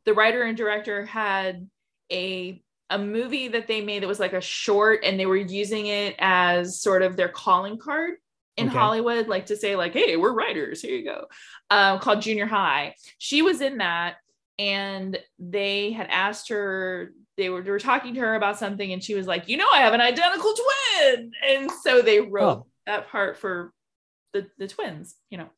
[0.04, 1.68] the writer and director had
[2.10, 5.86] a a movie that they made that was like a short and they were using
[5.86, 8.14] it as sort of their calling card
[8.56, 8.76] in Okay.
[8.76, 11.26] Hollywood like to say like hey we're writers here you go
[11.70, 14.16] um, called Junior High she was in that
[14.58, 19.02] and they had asked her they were, they were talking to her about something and
[19.02, 22.66] she was like you know I have an identical twin and so they wrote Oh.
[22.86, 23.72] that part for
[24.34, 25.48] the the twins you know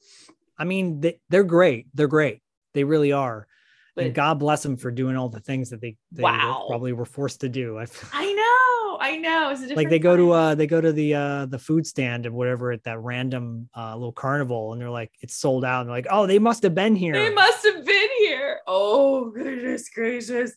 [0.58, 1.86] I mean, they, they're great.
[1.94, 2.40] They're great.
[2.74, 3.48] They really are.
[3.96, 6.64] And God bless them for doing all the things that they, they Wow.
[6.68, 7.78] probably were forced to do.
[7.78, 9.54] I, I know I know.
[9.74, 12.70] Like they go to uh they go to the uh the food stand or whatever
[12.70, 16.06] at that random uh little carnival and they're like it's sold out and they're like
[16.08, 18.60] oh they must have been here They must have been here.
[18.66, 20.52] Oh goodness gracious.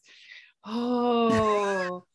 [0.64, 2.04] Oh.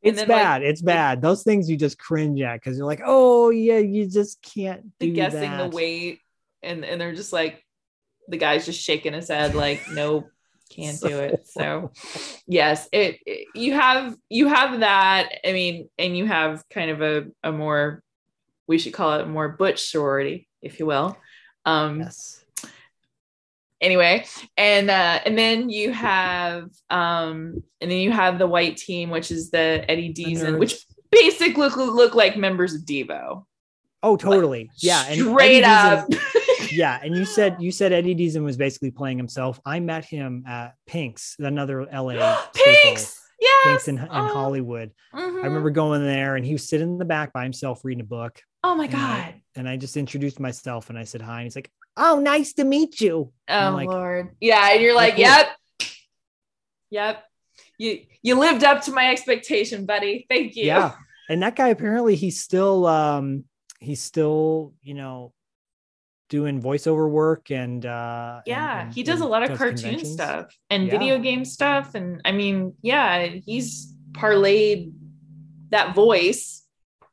[0.00, 3.02] It's then, like, bad it's bad those things you just cringe at because you're like
[3.04, 5.72] oh yeah you just can't the do guessing that.
[5.72, 6.20] the weight
[6.62, 7.64] and and they're just like
[8.28, 10.30] the guy's just shaking his head like nope
[10.70, 11.90] can't do it so
[12.46, 17.00] yes it, it- you have you have that i mean and you have kind of
[17.02, 18.02] a, a more
[18.66, 21.16] we should call it more butch sorority if you will.
[21.64, 22.44] Um yes.
[23.80, 24.24] anyway
[24.56, 29.30] and uh and then you have um and then you have the white team which
[29.30, 33.44] is the Eddie Deezen which basically look, look like members of devo.
[34.02, 34.70] Oh totally.
[34.78, 36.08] Yeah and straight up
[36.72, 40.44] yeah and you said you said Eddie Deezen was basically playing himself i met him
[40.46, 42.40] at pink's another la.
[42.54, 43.18] Pinks!
[43.40, 43.64] Yes.
[43.64, 45.42] Pink's in, in Oh, hollywood mhm.
[45.42, 48.04] i remember going there and he was sitting in the back by himself reading a
[48.06, 48.98] book Oh my and I-
[49.30, 49.34] god.
[49.54, 51.36] and I just introduced myself and I said hi.
[51.36, 54.30] And he's like, "Oh, nice to meet you." Oh like, lord.
[54.40, 55.20] Yeah, and you're like, cool.
[55.22, 55.46] yep.
[56.90, 57.24] Yep.
[57.78, 60.26] You you lived up to my expectation, buddy.
[60.28, 60.64] Thank you.
[60.64, 60.94] Yeah,
[61.28, 63.44] and that guy apparently he's still um
[63.78, 65.32] he's still you know
[66.28, 70.84] doing voiceover work and uh Yeah, and- he does a lot of cartoon stuff and
[70.86, 70.90] Yeah.
[70.90, 71.94] video game stuff.
[71.94, 74.92] And I mean, yeah, he's parlayed
[75.70, 76.64] that voice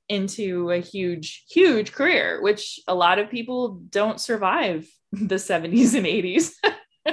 [0.08, 6.06] into a huge, huge career, which a lot of people don't survive the 70s and
[6.06, 6.52] 80s.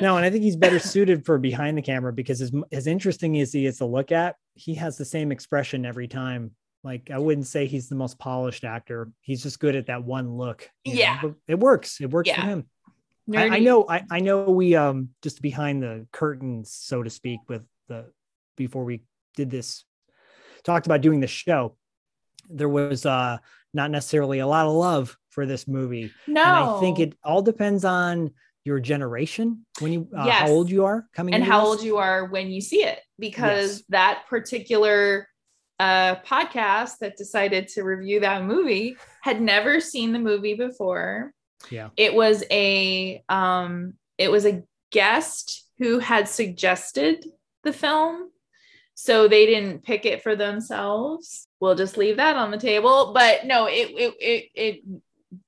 [0.01, 3.39] No, and I think he's better suited for behind the camera because as as interesting
[3.41, 6.53] as he is to look at, he has the same expression every time.
[6.85, 9.11] Like I wouldn't say he's the most polished actor.
[9.21, 10.69] He's just good at that one look.
[10.85, 11.21] Yeah.
[11.23, 12.01] but it works.
[12.01, 12.67] It works for him.
[13.35, 17.39] I, I know I, I know we um just behind the curtains so to speak
[17.49, 18.07] with the
[18.57, 19.05] before we
[19.37, 19.85] did this
[20.65, 21.77] talked about doing the show
[22.51, 23.39] there was uh
[23.73, 26.43] not necessarily a lot of love for this movie No.
[26.43, 28.33] and i think it all depends on
[28.65, 30.41] your generation when you uh, Yes.
[30.41, 31.69] how old you are coming and how this.
[31.69, 33.83] old you are when you see it because Yes.
[33.91, 35.29] that particular
[35.83, 41.33] uh, podcast that decided to review that movie had never seen the movie before.
[41.71, 41.89] Yeah.
[41.97, 47.27] It was a um it was a guest who had suggested
[47.65, 48.31] the film
[48.95, 51.49] so they didn't pick it for themselves.
[51.59, 54.81] We'll just leave that on the table but no it it it, it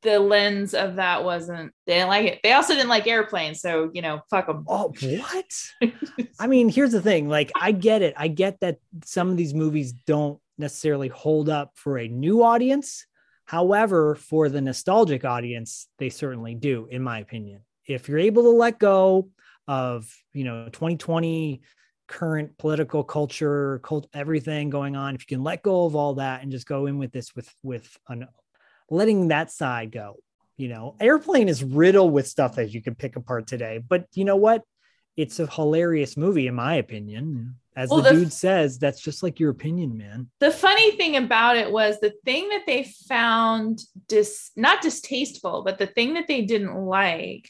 [0.02, 2.40] the lens of that wasn't they didn't like it.
[2.42, 5.92] They also didn't like airplanes so you know fuck them oh what?
[6.40, 8.14] I mean here's the thing like i get it.
[8.16, 13.06] I get that some of these movies don't necessarily hold up for a new audience.
[13.46, 17.60] However for the nostalgic audience they certainly do in my opinion.
[17.86, 19.28] If you're able to let go
[19.68, 21.62] of you know 2020
[22.06, 26.42] current political culture cult everything going on if you can let go of all that
[26.42, 28.28] and just go in with this with with an
[28.90, 30.16] letting that side go
[30.56, 34.24] you know airplane is riddled with stuff that you can pick apart today but you
[34.24, 34.62] know what
[35.16, 39.22] it's a hilarious movie in my opinion as Well, the, the- dude says that's just
[39.22, 43.80] like your opinion man the funny thing about it was the thing that they found
[44.08, 47.48] dis not distasteful, but the thing that they didn't like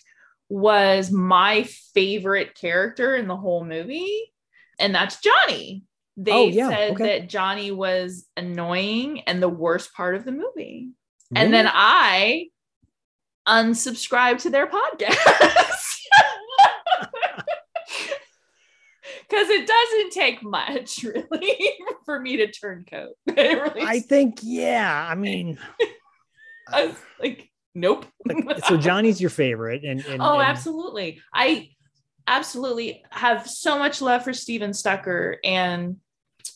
[0.48, 4.22] was my favorite character in the whole movie,
[4.78, 5.84] and that's Johnny.
[6.16, 7.04] They Oh, yeah, said okay.
[7.18, 10.90] that Johnny was annoying and the worst part of the movie.
[11.36, 12.48] And then I
[13.46, 15.10] unsubscribed to their podcast.
[19.28, 21.58] Because it doesn't take much, really,
[22.04, 23.14] for me to turn coat.
[23.36, 25.58] Really i think yeah i mean
[26.72, 28.06] I was like, nope.
[28.66, 31.20] so johnny's your favorite and, and oh, and- absolutely.
[31.32, 31.70] I
[32.26, 35.96] absolutely have so much love for Stephen Stucker and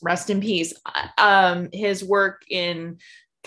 [0.02, 0.72] rest in peace.
[1.16, 2.98] Um, his work in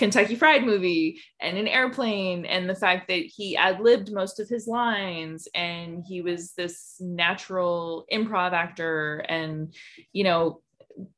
[0.02, 4.50] Kentucky Fried Movie and an Airplane, and the fact that he ad libbed most of
[4.50, 9.76] his lines, and he was this natural improv actor, and
[10.12, 10.62] you know,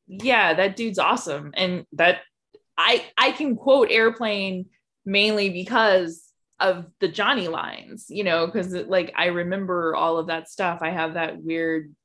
[0.07, 2.23] yeah, that dude's awesome, and that
[2.77, 4.65] I I can quote Airplane
[5.05, 6.21] mainly because
[6.59, 10.79] of the Johnny lines, you know, because like I remember all of that stuff.
[10.81, 11.95] I have that weird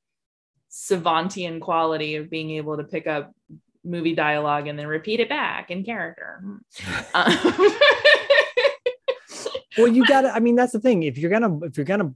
[0.70, 3.32] savantian quality of being able to pick up
[3.88, 6.42] movie dialogue and then repeat it back in character.
[7.14, 7.27] Um,
[9.79, 12.12] well you gotta i mean that's the thing if you're gonna if you're gonna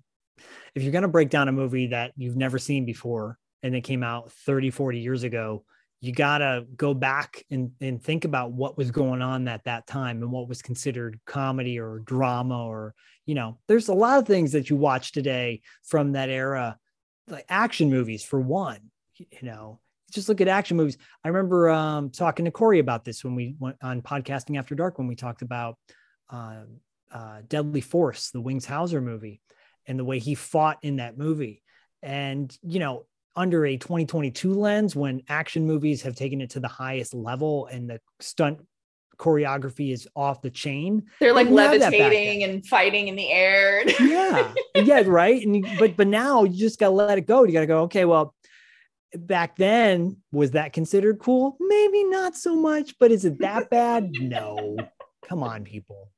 [0.75, 4.03] if you're gonna break down a movie that you've never seen before and it came
[4.03, 5.65] out 30 40 years ago
[6.01, 10.21] you gotta go back and, and think about what was going on at that time
[10.23, 14.53] and what was considered comedy or drama or you know there's a lot of things
[14.53, 16.77] that you watch today from that era
[17.29, 18.81] like action movies for one
[19.17, 19.79] you know
[20.13, 20.99] just look at action movies.
[21.25, 24.99] I remember um, talking to Corey about this when we went on podcasting after dark
[24.99, 25.77] when we talked about
[26.31, 26.63] uh,
[27.13, 29.41] uh, Deadly Force, the Wings Hauser movie,
[29.87, 31.63] and the way he fought in that movie.
[32.03, 36.69] And you know, under a 2022 lens, when action movies have taken it to the
[36.69, 38.61] highest level and the stunt
[39.19, 41.05] choreography is off the chain.
[41.21, 43.85] They're like Didn't have that back levitating and fighting in the air.
[44.01, 47.53] yeah yeah right and you- but but now you just gotta let it go you
[47.53, 48.35] gotta go okay well
[49.15, 51.57] back then was that considered cool?
[51.61, 54.11] Maybe not so much but is it that bad?
[54.21, 54.77] No.
[55.29, 56.11] Come on people.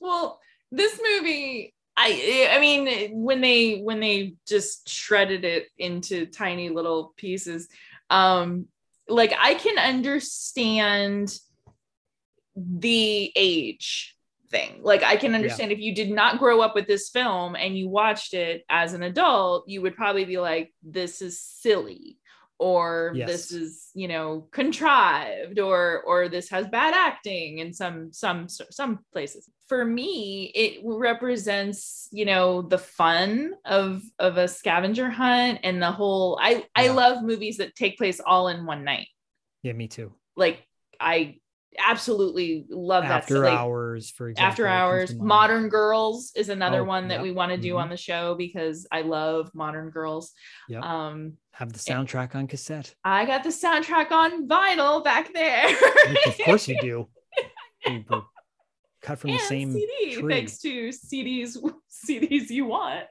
[0.00, 0.40] Well,
[0.70, 7.14] this movie, I I mean, when they when they just shredded it into tiny little
[7.16, 7.68] pieces,
[8.10, 8.66] um,
[9.08, 11.36] like I can understand
[12.56, 14.15] the age
[14.48, 14.80] thing.
[14.82, 17.88] Like I can understand if you did not grow up with this film and you
[17.88, 22.18] watched it as an adult, you would probably be like, this is silly.
[22.58, 23.28] Or Yes.
[23.28, 29.00] this is, you know, contrived, or or this has bad acting in some some some
[29.12, 29.46] places.
[29.68, 35.92] For me, it represents, you know, the fun of of a scavenger hunt and the
[35.92, 36.38] whole.
[36.40, 39.08] I I love movies that take place all in one night.
[39.62, 40.66] yeah me too Like
[40.98, 41.38] I
[41.78, 43.10] absolutely love that.
[43.12, 47.14] after So, like, hours for example after hours modern girls is another Oh, one that
[47.14, 47.22] yep.
[47.22, 47.80] we want to do Mhm.
[47.82, 50.32] on the show because i love modern girls
[50.68, 50.82] Yep.
[50.82, 55.68] um have the soundtrack on cassette i got the soundtrack on vinyl back there
[56.26, 57.08] of course you do
[57.86, 58.04] You
[59.02, 60.32] cut from the same cd tree.
[60.34, 61.56] thanks to cds
[62.08, 63.04] cds you want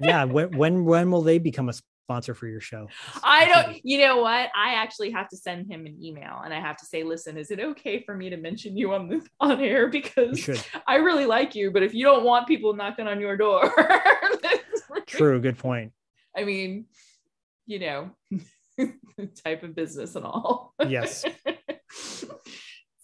[0.00, 1.72] yeah when, when when will they become a
[2.10, 2.88] sponsor for your show
[3.22, 6.58] i don't you know what i actually have to send him an email and i
[6.58, 9.60] have to say listen is it okay for me to mention you on the on
[9.60, 10.50] air because
[10.88, 13.72] i really like you but if you don't want people knocking on your door
[15.06, 15.92] true good point
[16.36, 16.86] I mean,
[17.66, 18.10] you know,
[19.44, 20.74] type of business and all.
[20.86, 21.24] yes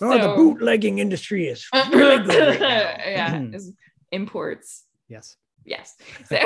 [0.01, 2.67] oh the bootlegging industry is really good right now.
[2.67, 3.69] yeah, mm-hmm.
[4.13, 4.85] imports.
[5.09, 5.97] yes Yes.
[6.29, 6.39] So,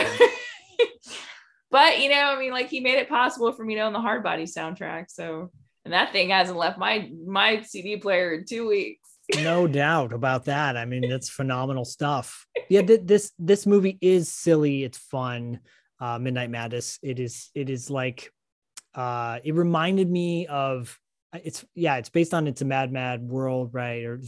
[1.71, 4.01] but you know, I mean, like he made it possible for me to own the
[4.01, 5.07] hard body soundtrack.
[5.09, 5.51] So,
[5.85, 9.09] and that thing hasn't left my my CD player in two weeks.
[9.43, 10.77] no doubt about that.
[10.77, 12.47] I mean that's phenomenal stuff.
[12.69, 14.85] Yeah th- this this movie is silly.
[14.85, 15.61] It's fun.
[16.01, 16.99] Uh midnight madness.
[17.03, 18.33] It is it is like
[18.95, 20.99] uh it reminded me of
[21.45, 24.05] it's yeah it's based on it's a mad mad world right?
[24.05, 24.21] Or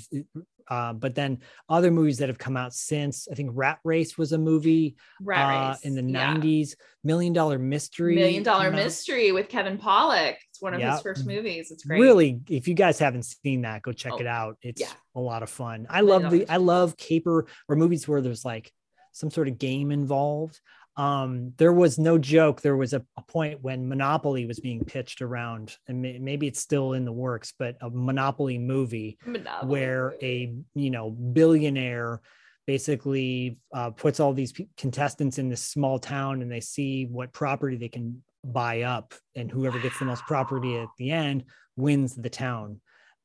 [0.68, 4.33] uh, but then other movies that have come out since i think rat race was
[4.33, 6.35] a movie Rat uh, race in the yeah.
[6.35, 8.75] 90s million dollar mystery Million Dollar out.
[8.75, 10.37] Mystery with Kevin Pollak.
[10.51, 10.92] It's one of Yeah.
[10.92, 11.70] his first movies.
[11.72, 12.01] It's great.
[12.01, 14.57] Really, if you guys haven't seen that, go check Oh, it out.
[14.62, 14.92] It's yeah.
[15.16, 15.87] a lot of fun.
[15.90, 16.48] I love the.
[16.48, 18.70] I love caper or movies where there's like
[19.11, 20.61] some sort of game involved.
[20.96, 22.61] Um, there was no joke.
[22.61, 26.61] There was a, a point when Monopoly was being pitched around, and may, maybe it's
[26.61, 32.20] still in the works, but a Monopoly movie Monopoly where a you know billionaire
[32.66, 37.33] basically uh, puts all these pe- contestants in this small town and they see what
[37.33, 41.44] property they can buy up and whoever gets the most property at the end
[41.76, 42.81] wins the town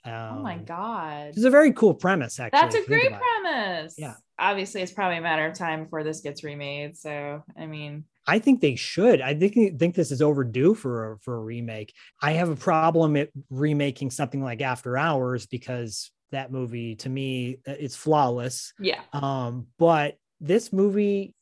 [0.08, 1.30] um, Oh my god.
[1.30, 3.42] it's a very cool premise actually That's a if you think great about it.
[3.44, 3.96] premise.
[3.98, 4.14] Yeah.
[4.40, 6.96] Obviously, it's probably a matter of time before this gets remade.
[6.96, 9.20] So, I mean, I think they should.
[9.22, 11.94] I think think this is overdue for a, for a remake.
[12.22, 17.60] I have a problem at remaking something like After Hours because that movie to me
[17.66, 18.74] it's flawless.
[18.80, 19.02] yeah.
[19.14, 21.34] Um, but this movie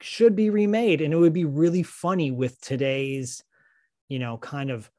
[0.00, 3.42] should be remade and it would be really funny with today's,
[4.08, 4.90] you know, kind of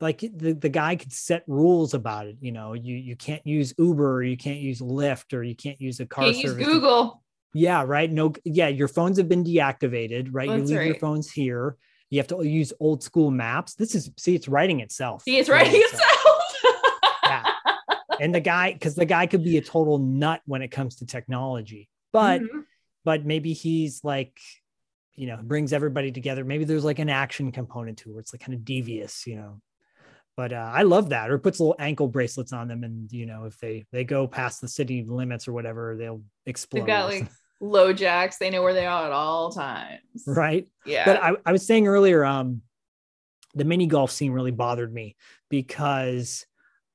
[0.00, 2.36] like the, the guy could set rules about it.
[2.40, 5.80] You know, you you can't use Uber or you can't use Lyft or you can't
[5.80, 6.66] use a car Can't use service.
[6.66, 7.22] Google.
[7.54, 8.10] Yeah, right.
[8.10, 10.48] No, yeah, your phones have been deactivated, right?
[10.48, 11.76] That's you leave your phones here.
[12.10, 13.74] You have to use old school maps.
[13.74, 15.22] This is see, it's writing itself.
[15.22, 16.42] See, it's writing itself.
[17.24, 17.44] Yeah.
[18.20, 21.06] And the guy, because the guy could be a total nut when it comes to
[21.06, 22.64] technology, but Mhm.
[23.04, 24.38] but maybe he's like,
[25.14, 26.44] you know, brings everybody together.
[26.44, 29.36] Maybe there's like an action component to it where it's like kind of devious, you
[29.36, 29.60] know.
[30.38, 31.32] But uh, I love that.
[31.32, 34.60] Or puts little ankle bracelets on them, and you know, if they they go past
[34.60, 36.82] the city limits or whatever, they'll explode.
[36.82, 37.28] They've got like
[37.60, 38.38] LoJacks.
[38.38, 39.98] They know where they are at all times.
[40.28, 40.68] right.
[40.86, 41.04] Yeah.
[41.06, 42.62] But I, I was saying earlier, um,
[43.56, 45.16] the mini golf scene really bothered me
[45.48, 46.46] because,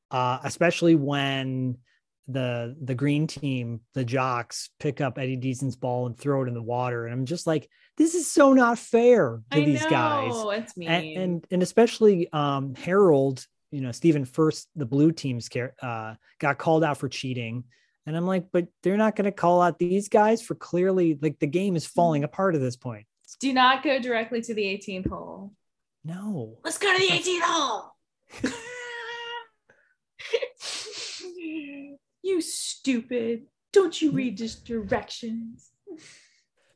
[0.10, 1.80] uh, especially when
[2.30, 6.54] the the green team, the jocks, pick up Eddie Deezen's ball and throw it in
[6.54, 9.90] the water, and I'm just like, this is so not fair to I these know,
[9.90, 10.90] guys, It's mean.
[10.90, 16.16] and, and and especially um, Harold, you know, Stephen Furst, the blue team's care, uh,
[16.40, 17.64] got called out for cheating.
[18.06, 21.40] And I'm like, but they're not going to call out these guys for clearly like
[21.40, 23.06] the game is falling apart at this point.
[23.40, 25.54] do not go directly to the 18th hole.
[26.04, 26.58] No.
[26.66, 27.96] Let's go to the 18th hole.
[32.24, 33.44] you stupid.
[33.72, 35.72] Don't you read just directions?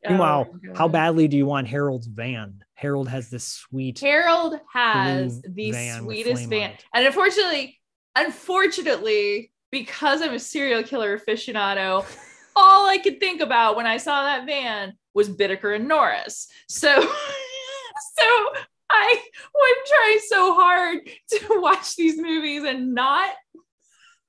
[0.06, 2.62] Oh, Meanwhile, Oh how badly do you want Harold's van?
[2.74, 3.98] Harold has this sweet.
[3.98, 6.72] Harold has the van sweetest van.
[6.94, 7.80] And unfortunately,
[8.14, 12.04] unfortunately, because I'm a serial killer aficionado,
[12.56, 16.48] all I could think about when I saw that van was Bittaker and Norris.
[16.68, 17.06] So, so
[18.90, 19.20] I
[19.54, 20.98] would try so hard
[21.30, 23.30] to watch these movies and not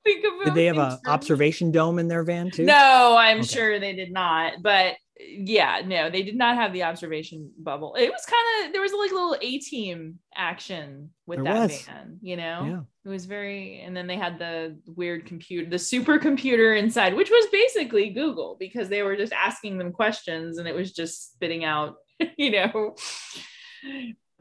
[0.04, 0.46] think of them.
[0.46, 2.66] Did they have an observation dome in their van too?
[2.66, 3.48] No, I'm Okay.
[3.48, 4.62] sure they did not.
[4.62, 7.96] But yeah, no, they did not have the observation bubble.
[7.96, 11.70] It was kind of there was like a little A team action with There that
[11.70, 11.82] was.
[11.82, 12.66] van, you know?
[12.66, 12.82] Yeah.
[13.06, 17.48] It was very and then they had the weird computer, the supercomputer inside, which was
[17.52, 21.96] basically Google because they were just asking them questions and it was just spitting out,
[22.38, 22.96] you know,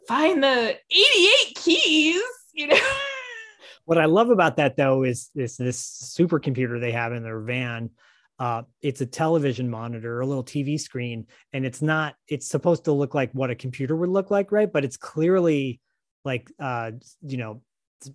[0.06, 2.22] find the 88 keys,
[2.52, 2.76] you know.
[3.84, 7.90] What I love about that though is is this supercomputer they have in their van.
[8.38, 12.14] Uh, it's a television monitor, a little TV screen, and it's not.
[12.28, 14.72] It's supposed to look like what a computer would look like, right?
[14.72, 15.80] But it's clearly
[16.24, 17.62] like uh, you know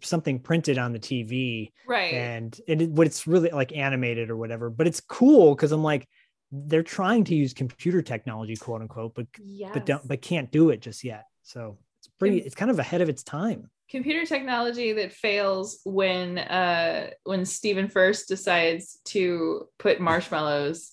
[0.01, 2.13] something printed on the TV, right.
[2.13, 4.69] and it but it's really like animated or whatever.
[4.69, 6.07] But it's cool because I'm like
[6.51, 9.71] they're trying to use computer technology, quote unquote, but yes.
[9.74, 11.26] but don't but can't do it just yet.
[11.41, 12.38] So it's pretty.
[12.38, 13.69] It's kind of ahead of its time.
[13.89, 20.91] Computer technology that fails when uh when Stephen Furst decides to put marshmallows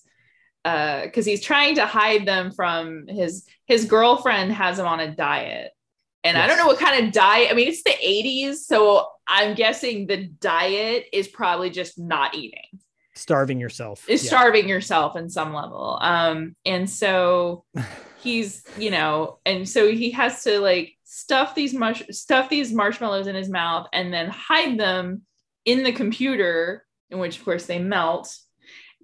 [0.65, 5.15] uh because he's trying to hide them from his his girlfriend has him on a
[5.15, 5.71] diet
[6.23, 9.55] and I don't know what kind of diet I mean it's the 80s so I'm
[9.55, 12.79] guessing the diet is probably just not eating
[13.15, 14.07] Starving yourself.
[14.07, 14.29] is Yeah.
[14.29, 17.63] starving yourself in some level um and so
[18.21, 23.27] he's you know and so he has to like stuff these mush stuff these marshmallows
[23.27, 25.21] in his mouth and then hide them
[25.65, 28.33] in the computer in which of course they melt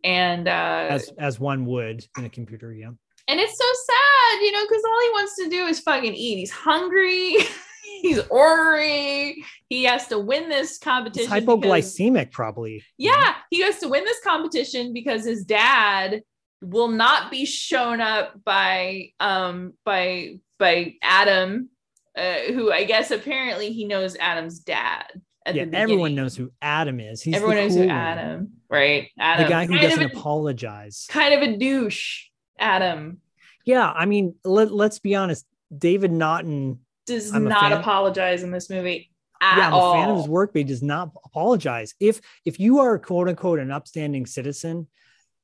[0.06, 2.74] and uh as as one would in a computer.
[2.74, 2.92] Yeah.
[3.28, 6.38] and it's so sad you know because all he wants to do is fucking eat
[6.38, 7.36] he's hungry
[8.02, 12.84] he's ornery he has to win this It's competition because- hypoglycemic, probably.
[12.98, 16.22] yeah, he has to win this competition because his dad
[16.62, 21.70] will not be shown up by um by by Adam,
[22.18, 25.06] uh, who I guess apparently he knows Adam's dad.
[25.46, 25.66] At Yeah.
[25.72, 27.22] Everyone knows who Adam is.
[27.22, 27.98] He's Everyone knows cool who one.
[27.98, 29.10] Adam, right?
[29.20, 31.06] Adam, the guy who kind doesn't of a, apologize.
[31.10, 32.26] kind of a douche.
[32.60, 33.22] Adam
[33.66, 33.90] Yeah.
[33.90, 35.46] I mean, let, let's be honest.
[35.76, 39.12] David Naughton, does I'm not apologize in this movie
[39.42, 39.92] at yeah, I'm all.
[39.92, 41.94] a fan of his work, but he does not apologize.
[42.00, 44.88] If if you are quote unquote an upstanding citizen,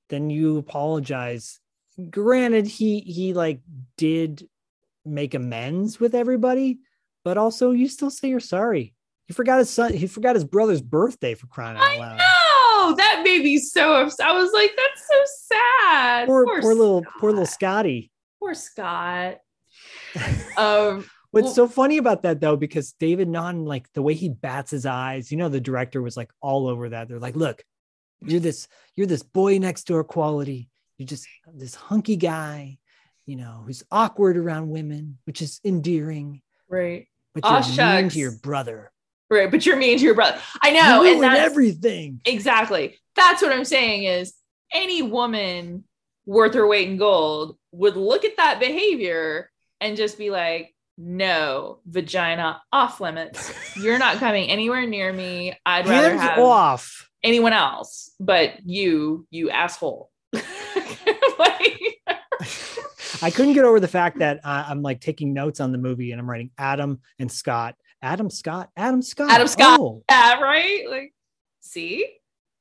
[0.10, 1.60] then you apologize.
[2.10, 3.62] Granted, he he like
[3.98, 4.48] did
[5.06, 6.80] make amends with everybody,
[7.24, 8.94] but also you still say you're sorry.
[9.28, 12.18] He forgot his son, he forgot his brother's birthday for crying out I loud.
[12.18, 14.26] know that made me so upset.
[14.28, 18.12] I was like, "That's so sad." Poor, poor little poor little Scotty.
[18.40, 19.38] Poor Scott.
[20.58, 24.30] um, What's Well- so funny about that though, because David Naughton, like the way he
[24.30, 27.08] bats his eyes, you know, the director was like all over that.
[27.08, 27.64] They're like, look,
[28.22, 30.70] you're this, you're this boy next door quality.
[30.98, 32.78] You're just this hunky guy,
[33.26, 38.32] you know, who's awkward around women, which is endearing, right, but you're mean to your
[38.32, 38.92] brother.
[39.30, 39.50] right.
[39.50, 40.40] But you're mean to your brother.
[40.62, 42.22] I know, you and that's everything.
[42.26, 42.98] exactly.
[43.16, 44.04] That's what I'm saying.
[44.04, 44.34] Is
[44.74, 45.84] any woman
[46.26, 49.50] worth her weight in gold would look at that behavior
[49.82, 53.54] and just be like, "No, vagina off limits.
[53.76, 55.58] You're not coming anywhere near me.
[55.66, 57.10] I'd rather Hands have off.
[57.24, 61.73] anyone else, but you, you asshole." like,
[63.24, 66.12] I couldn't get over the fact that uh, I'm like taking notes on the movie
[66.12, 67.76] and I'm writing Adam and Scott.
[68.02, 68.70] Adam Scott.
[68.76, 69.32] Adam Scott.
[69.32, 69.80] Adam Scott.
[69.80, 70.84] Oh, Yeah, right?
[70.90, 71.14] Like,
[71.62, 72.06] see,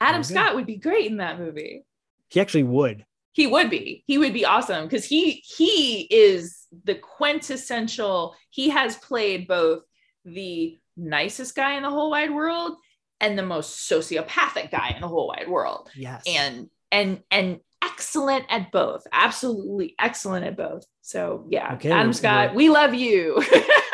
[0.01, 0.27] Adam good.
[0.29, 1.85] Scott would be great in that movie.
[2.29, 3.05] he actually would.
[3.33, 4.05] He would be.
[4.07, 8.37] He would be awesome because he he is the quintessential.
[8.51, 9.83] He has played both
[10.25, 12.77] the nicest guy in the whole wide world
[13.21, 16.23] and the most sociopathic guy in the whole wide world, Yes.
[16.27, 19.07] and and and excellent at both.
[19.13, 20.85] Absolutely excellent at both.
[21.01, 23.43] So yeah, Okay, Adam Scott, we love you.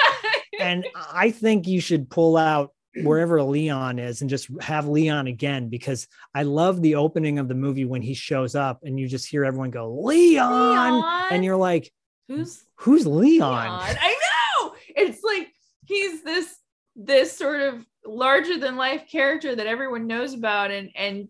[0.61, 2.73] and I think you should pull out
[3.03, 7.55] wherever Leon is and just have Leon again because I love the opening of the
[7.55, 11.25] movie when he shows up and you just hear everyone go Leon, Leon?
[11.31, 11.91] and you're like,
[12.29, 13.53] who's who's Leon?
[13.53, 13.97] Leon.
[14.01, 14.17] I
[14.63, 14.75] know.
[14.97, 15.49] It's like
[15.87, 16.57] he's this
[16.97, 21.29] this sort of larger than life character that everyone knows about and and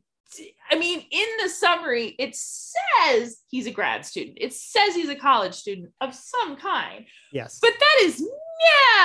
[0.71, 4.39] I mean in the summary it says he's a grad student.
[4.41, 7.07] It says he's a college student of some kind.
[7.33, 7.59] Yes.
[7.61, 8.27] But that is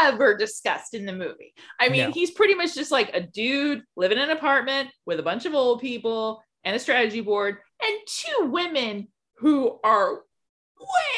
[0.02, 1.54] never discussed in the movie.
[1.80, 2.12] I mean, No.
[2.12, 5.54] he's pretty much just like a dude living in an apartment with a bunch of
[5.54, 9.08] old people and a strategy board and two women
[9.38, 10.22] who are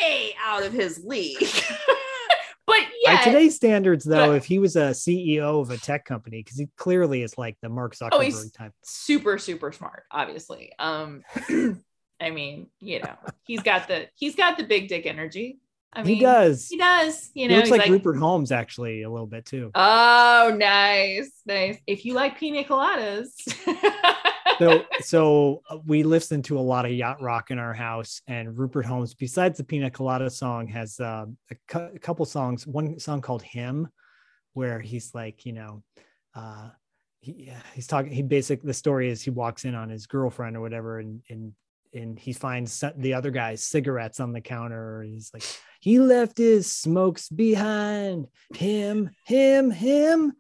[0.01, 1.37] way out of his league.
[3.26, 6.43] but By yeah, today's standards, though, if he was a CEO of a tech company,
[6.43, 8.71] because he clearly is like the Mark Oh, Zuckerberg he's- type.
[8.84, 11.23] super super smart obviously um
[12.21, 15.59] i mean you know he's got the he's got the big dick energy
[15.93, 16.67] i mean he does.
[16.69, 19.71] he does you He know looks he's like, Rupert Holmes actually a little bit too.
[19.76, 23.32] oh nice nice if you like pina coladas
[24.60, 28.58] so so uh, we listen to a lot of yacht rock in our house and
[28.58, 32.66] rupert holmes besides the pina colada song has uh, a, cou- a couple songs.
[32.66, 33.88] One song called him
[34.53, 35.84] where he's like you know
[36.36, 36.70] uh
[37.20, 40.62] he, he's talking he basically the story is he walks in on his girlfriend or
[40.62, 41.53] whatever and and
[41.93, 45.43] and he finds the other guy's cigarettes on the counter he's like
[45.86, 48.26] he left his smokes behind.
[48.56, 50.34] Him him him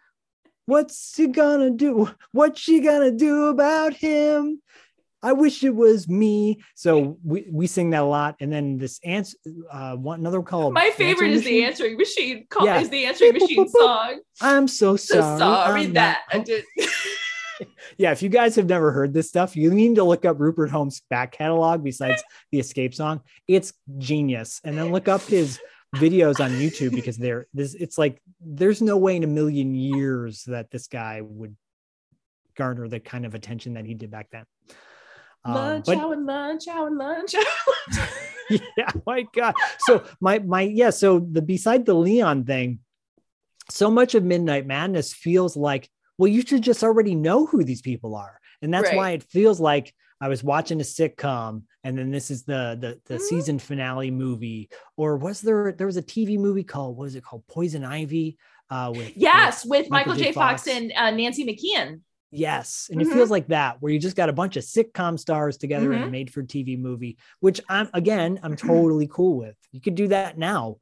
[0.65, 2.09] What's he gonna do?
[2.31, 4.61] What's she gonna do about him?
[5.21, 6.59] I wish it was me.
[6.75, 8.35] So we, we sing that a lot.
[8.39, 9.37] And then this answer,
[9.71, 10.69] uh, one another call.
[10.71, 12.79] my favorite is the answering machine call Yeah.
[12.79, 13.79] is the answering boop, machine boop, boop.
[13.81, 15.39] song I'm so so sorry.
[15.39, 16.63] sorry I'm that not i did
[17.97, 20.69] yeah, if you guys have never heard this stuff, you need to look up Rupert
[20.69, 23.21] Holmes' back catalog besides the Escape song.
[23.47, 24.59] It's genius.
[24.65, 25.57] And then look up his
[25.95, 30.43] videos on YouTube because they're this it's like there's no way in a million years
[30.45, 31.55] that this guy would
[32.57, 34.45] garner the kind of attention that he did back then.
[35.43, 38.07] Um, lunch but hour lunch hour lunch hour
[38.77, 39.55] yeah, my God.
[39.79, 42.79] So my my yeah, so the beside the Leon thing,
[43.69, 47.81] so much of Midnight Madness feels like, well, you should just already know who these
[47.81, 48.39] people are.
[48.61, 48.97] And that's Right.
[48.97, 52.99] why it feels like I was watching a sitcom and then this is the the
[53.05, 53.27] the Mhm.
[53.27, 54.69] season finale movie.
[54.97, 57.43] Or was there there was a TV movie called what is it called?
[57.47, 58.37] Poison Ivy.
[58.69, 60.31] Uh with with- yes with Michael michael, J.
[60.31, 60.75] fox, Fox.
[60.75, 62.01] and uh, nancy mckeon
[62.31, 62.89] Yes.
[62.91, 63.13] And it Mhm.
[63.13, 66.07] feels like that, where you just got a bunch of sitcom stars together in a
[66.07, 66.11] Mhm.
[66.11, 68.55] made for TV movie, which I'm, again, I'm
[68.91, 69.55] totally cool with.
[69.71, 70.77] You could do that now,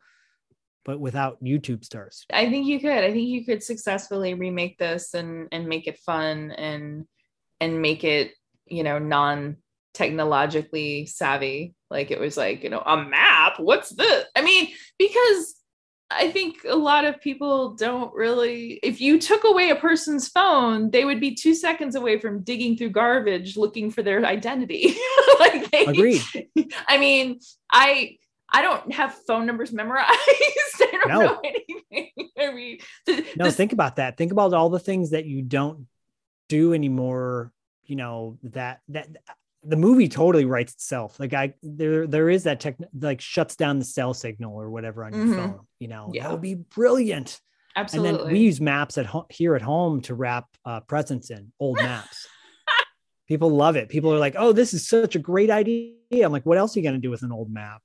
[0.83, 2.25] but without YouTube stars.
[2.31, 3.03] I think you could.
[3.03, 7.05] I think you could successfully remake this and and make it fun and
[7.59, 8.31] and make it,
[8.67, 9.57] you know, non
[9.93, 11.75] technologically savvy.
[11.89, 13.59] Like it was like, you know, a map.
[13.59, 14.25] What's this?
[14.35, 15.55] I mean, because
[16.09, 20.91] I think a lot of people don't really if you took away a person's phone,
[20.91, 24.95] they would be 2 seconds away from digging through garbage looking for their identity.
[25.39, 26.21] like they, Agreed.
[26.87, 27.39] I mean,
[27.71, 28.17] I
[28.51, 30.07] I don't have phone numbers memorized.
[30.81, 31.19] I don't No.
[31.21, 32.29] know anything.
[32.39, 32.77] I mean,
[33.35, 34.17] No, this- think about that.
[34.17, 35.87] Think about all the things that you don't
[36.49, 37.51] do anymore.
[37.85, 39.09] You know, that, that,
[39.63, 41.19] the movie totally writes itself.
[41.19, 45.03] Like I, there, there is that tech, like shuts down the cell signal or whatever
[45.05, 45.35] on your Mhm.
[45.35, 45.59] phone.
[45.79, 46.23] You know, Yeah.
[46.23, 47.39] that would be brilliant.
[47.75, 48.09] absolutely.
[48.09, 51.51] And then we use maps at home here at home to wrap uh, presents in
[51.59, 52.27] old maps.
[53.27, 53.87] People love it.
[53.89, 56.79] People are like, "Oh, this is such a great idea." I'm like, "What else are
[56.79, 57.81] you going to do with an old map?"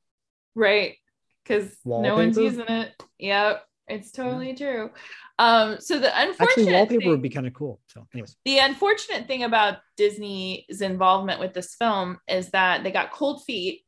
[0.54, 0.96] right.
[1.44, 2.92] Because no one's using it.
[3.18, 3.64] Yep.
[3.88, 4.90] It's totally true.
[5.38, 7.80] Um, so the unfortunate Actually, wallpaper thing- would be kind of cool.
[7.86, 13.12] So, anyways, the unfortunate thing about Disney's involvement with this film is that they got
[13.12, 13.84] cold feet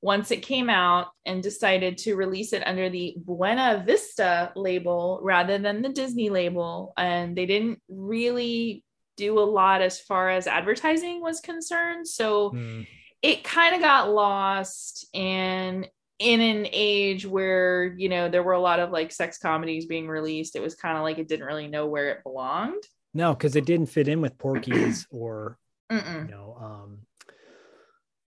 [0.00, 5.58] once it came out and decided to release it under the Buena Vista label rather
[5.58, 6.92] than the Disney label.
[6.96, 8.84] And they didn't really
[9.16, 12.06] do a lot as far as advertising was concerned.
[12.06, 12.82] So Hmm.
[13.22, 15.88] it kind of got lost and
[16.18, 20.08] in an age where you know there were a lot of like sex comedies being
[20.08, 22.82] released it was kind of like it didn't really know where it belonged
[23.14, 25.58] no, because it didn't fit in with Porky's or
[25.90, 26.30] you Mm-mm.
[26.30, 26.98] know, um,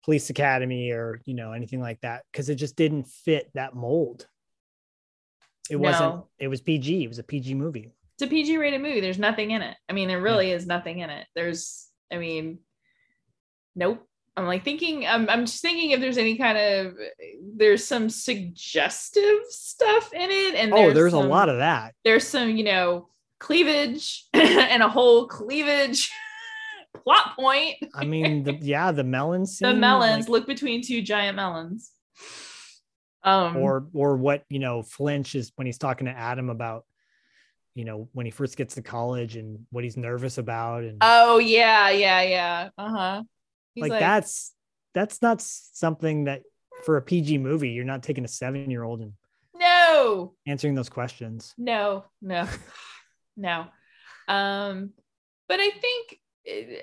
[0.05, 4.29] Police Academy or you know anything like that because it just didn't fit that mold.
[5.69, 6.25] It wasn't.
[6.39, 7.05] It was PG.
[7.05, 7.91] It was a PG movie.
[8.15, 11.01] it's a pg rated movie there's nothing in it i mean there really is nothing
[11.01, 12.59] in it there's i mean
[13.75, 14.07] nope
[14.41, 16.95] i'm like thinking i'm, I'm just thinking if there's any kind of
[17.55, 21.95] there's some suggestive stuff in it and oh, there's a lot of that.
[22.05, 23.11] there's some you know
[23.41, 26.11] cleavage and a whole cleavage
[27.03, 27.77] plot point.
[27.95, 31.91] I mean, the, yeah, the melon scene, the melons like- look between two giant melons.
[33.23, 36.87] Um or or what you know, Flinch is when he's talking to Adam about,
[37.75, 41.39] you know, when he first gets to college and what he's nervous about, and oh
[41.39, 42.69] yeah yeah yeah.
[42.79, 43.23] Uh-huh
[43.75, 44.53] He's like, that's
[44.95, 46.43] that's not something that
[46.85, 49.13] for a PG movie you're not taking a seven year old and
[49.55, 51.55] no answering those questions.
[51.59, 52.49] no no
[53.37, 53.67] no
[54.29, 54.91] um
[55.49, 56.19] but i think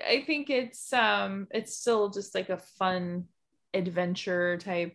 [0.08, 3.24] i think it's um it's still just like a fun
[3.74, 4.94] adventure type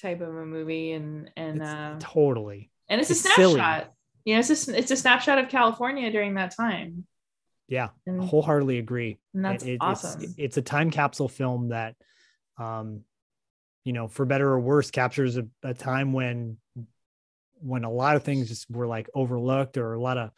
[0.00, 2.70] type of a movie and and uh totally.
[2.88, 3.54] and it's, a It's silly.
[3.54, 3.92] snapshot.
[4.24, 7.06] You know, it's a, it's a snapshot of California during that time.
[7.70, 9.18] Yeah, And, wholeheartedly agree.
[9.32, 10.20] and that's It- it- awesome.
[10.20, 11.94] It's, it's a time capsule film that,
[12.58, 13.04] um,
[13.84, 16.58] you know, for better or worse, captures a, a time when,
[17.60, 20.30] when a lot of things just were like overlooked or a lot of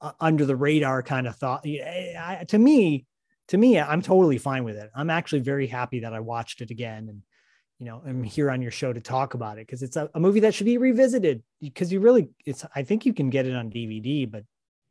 [0.00, 1.66] uh, under the radar kind of thought.
[1.66, 3.04] Yeah, I, to me,
[3.48, 4.90] to me, I'm totally fine with it.
[4.96, 7.22] I'm actually very happy that I watched it again and.
[7.80, 10.20] You know, I'm here on your show to talk about it because it's a, a
[10.20, 11.42] movie that should be revisited.
[11.60, 12.64] Because you really, it's.
[12.72, 14.44] I think you can get it on DVD, but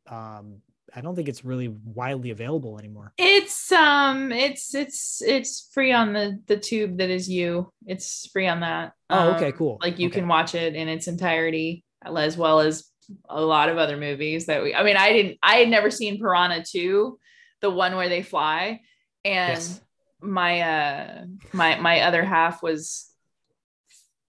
[0.06, 0.58] um,
[0.96, 3.12] I don't think it's really widely available anymore.
[3.18, 7.72] It's um it's it's it's free on the the tube that is you.
[7.86, 8.92] It's free on that.
[9.10, 9.78] Oh, okay, Um, cool.
[9.82, 10.20] Like you Okay.
[10.20, 12.84] can watch it in its entirety as well as
[13.28, 16.18] a lot of other movies that we I mean I didn't I had never seen
[16.18, 17.18] Piranha 2,
[17.60, 18.80] the one where they fly
[19.24, 19.80] and Yes.
[20.20, 23.10] my uh my my other half was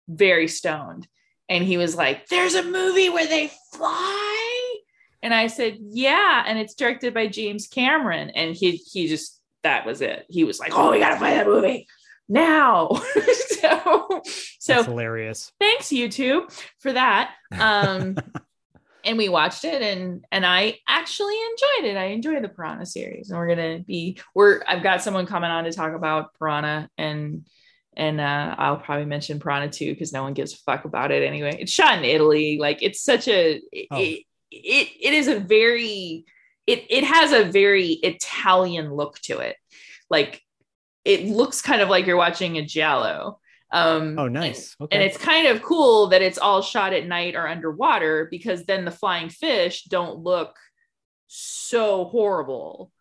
[0.08, 1.08] very stoned
[1.50, 4.35] and he was like there's a movie where they fly
[5.26, 9.86] and I said, "Yeah," and it's directed by James Cameron, and he he just that
[9.86, 10.26] was it.
[10.30, 11.88] He was like, "Oh, we gotta play that movie
[12.30, 12.90] now."
[13.60, 14.22] so
[14.60, 15.52] so That's hilarious.
[15.60, 16.44] thanks YouTube
[16.80, 17.34] for that.
[17.52, 18.16] Um,
[19.04, 21.98] and we watched it, and and I actually enjoyed it.
[21.98, 25.64] I enjoy the Piranha series, and we're gonna be we're I've got someone coming on
[25.66, 27.48] to talk about Piranha and.
[27.98, 31.24] And uh, I'll probably mention Piranha too because no one gives a fuck about it
[31.26, 31.56] anyway.
[31.62, 32.58] It's shot in Italy.
[32.60, 33.98] Like it's such a Oh.
[33.98, 36.26] it, it it is a very
[36.68, 39.56] it it has a very Italian look to it.
[40.10, 40.42] Like
[41.04, 43.40] it looks kind of like you're watching a giallo.
[43.72, 44.76] Um Oh, nice.
[44.80, 44.96] Okay.
[44.96, 48.86] and it's kind of cool that it's all shot at night or underwater because then
[48.86, 50.56] the flying fish don't look
[51.28, 52.92] so horrible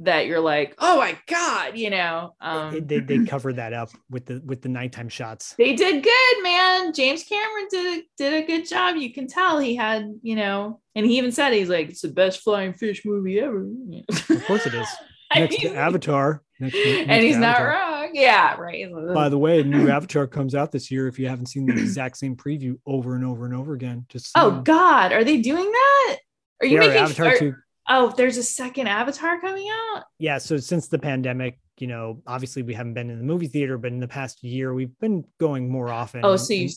[0.00, 2.34] that you're like, oh my god, you know.
[2.40, 5.54] Um, It- they they cover that up with the with the nighttime shots.
[5.58, 6.92] they did good, man.
[6.92, 8.96] James Cameron did did a good job.
[8.96, 12.08] You can tell he had, you know, and he even said he's like, it's the
[12.08, 13.66] best flying fish movie ever.
[14.08, 14.88] Of course it is.
[15.34, 16.42] Next to Avatar.
[16.60, 18.10] Next, next and he's not wrong.
[18.14, 18.86] Yeah, right.
[19.12, 21.08] By the way, new Avatar comes out this year.
[21.08, 24.30] If you haven't seen the exact same preview over and over and over again, just
[24.36, 24.60] oh.
[24.62, 26.16] God, are they doing that?
[26.62, 27.54] Are you Yeah, making Avatar are- two.
[27.88, 30.04] Oh, there's a second Avatar coming out.
[30.18, 33.78] Yeah, so since the pandemic, you know, obviously we haven't been in the movie theater,
[33.78, 36.22] but in the past year we've been going more often.
[36.24, 36.74] Oh, so you and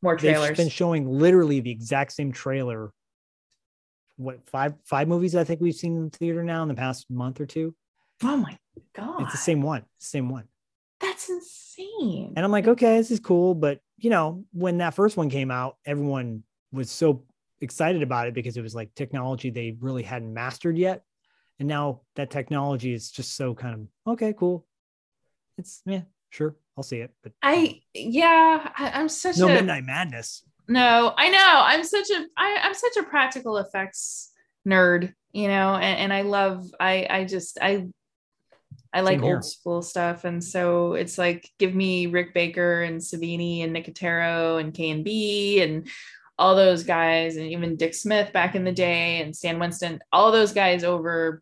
[0.00, 0.48] more trailers.
[0.48, 2.92] they've been showing literally the exact same trailer.
[4.16, 7.10] What five five movies I think we've seen in the theater now in the past
[7.10, 7.74] month or two?
[8.24, 8.56] oh my
[8.94, 10.44] god, It's the same one, same one.
[11.00, 12.32] That's insane.
[12.36, 13.54] And I'm like, okay, this is cool.
[13.54, 17.24] But you know, when that first one came out, everyone was so
[17.62, 21.04] excited about it because it was like technology they really hadn't mastered yet.
[21.58, 23.74] And now that technology is just so kind
[24.06, 24.66] of okay, cool.
[25.58, 27.12] It's yeah, sure, I'll see it.
[27.22, 30.42] But I yeah, I, I'm such no a midnight madness.
[30.68, 31.14] no.
[31.16, 31.62] I know.
[31.64, 34.32] I'm such a I, I'm such a practical effects
[34.66, 37.88] nerd, you know, and, and I love I I just I
[38.92, 43.64] I like old school stuff, and so it's like give me Rick Baker and Savini
[43.64, 45.88] and Nicotero and K and B and
[46.42, 50.32] all those guys, and even Dick Smith back in the day, and Stan Winston, all
[50.32, 51.40] those guys over,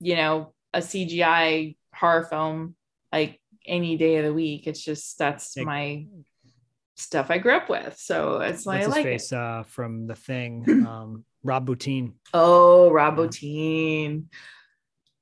[0.00, 2.74] you know, a CGI horror film
[3.12, 4.66] like any day of the week.
[4.66, 6.06] It's just that's Like- my
[6.96, 9.38] stuff I grew up with, so it's why What's I like face it.
[9.38, 10.64] uh, from the thing?
[10.86, 12.14] Um, Rob Bottin.
[12.32, 13.24] Oh, Rob Yeah.
[13.26, 14.24] Bottin.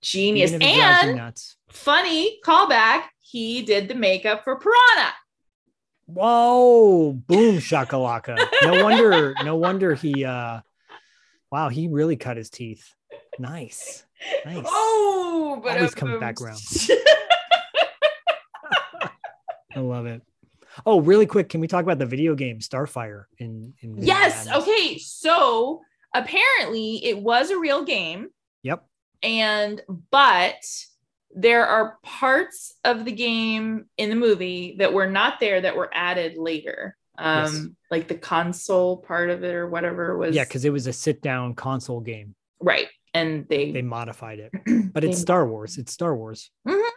[0.00, 0.50] Genius.
[0.52, 5.12] Even if it drives you And funny callback, he did the makeup for Piranha.
[6.14, 8.36] Whoa, boom shakalaka.
[8.62, 10.60] No wonder, no wonder he uh
[11.50, 12.94] wow, he really cut his teeth.
[13.38, 14.04] Nice.
[14.44, 14.64] Nice.
[14.66, 16.60] Oh, but Always comes back around.
[19.74, 20.22] I love it.
[20.86, 24.46] Oh, really quick, can we talk about the video game Starfire in, in yes.
[24.46, 24.68] Madness?
[24.68, 24.98] Okay.
[24.98, 25.82] So
[26.14, 28.28] apparently it was a real game.
[28.62, 28.84] Yep.
[29.22, 30.64] and but
[31.34, 35.90] there are parts of the game in the movie that were not there that were
[35.92, 37.66] added later um Yes.
[37.90, 41.54] like the console part of it or whatever was Yeah, because it was a sit-down
[41.54, 42.34] console game.
[42.60, 44.52] right and they, They modified it.
[44.94, 45.76] But it's Star Wars.
[45.76, 46.50] It's Star Wars.
[46.66, 46.88] Mhm.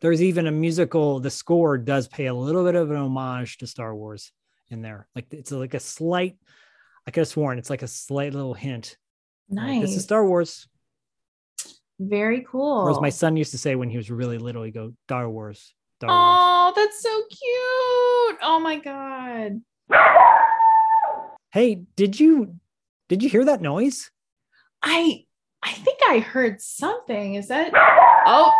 [0.00, 3.66] There's even a musical, the score does pay a little bit of an homage to
[3.66, 4.30] Star Wars
[4.70, 5.08] in there.
[5.16, 6.36] Like it's like a slight,
[7.06, 8.96] I could have sworn it's like a slight little hint.
[9.50, 10.68] Like, nice this is Star Wars.
[12.00, 14.72] Very cool Or as my son used to say when he was really little, he'd
[14.74, 15.72] go, Star Wars.
[16.00, 16.38] Star Wars.
[16.40, 19.60] oh that's so cute oh my god
[21.52, 22.56] Hey, did you
[23.08, 24.10] did you hear that noise?
[24.82, 25.24] i
[25.62, 27.70] i think i heard something is that
[28.26, 28.52] oh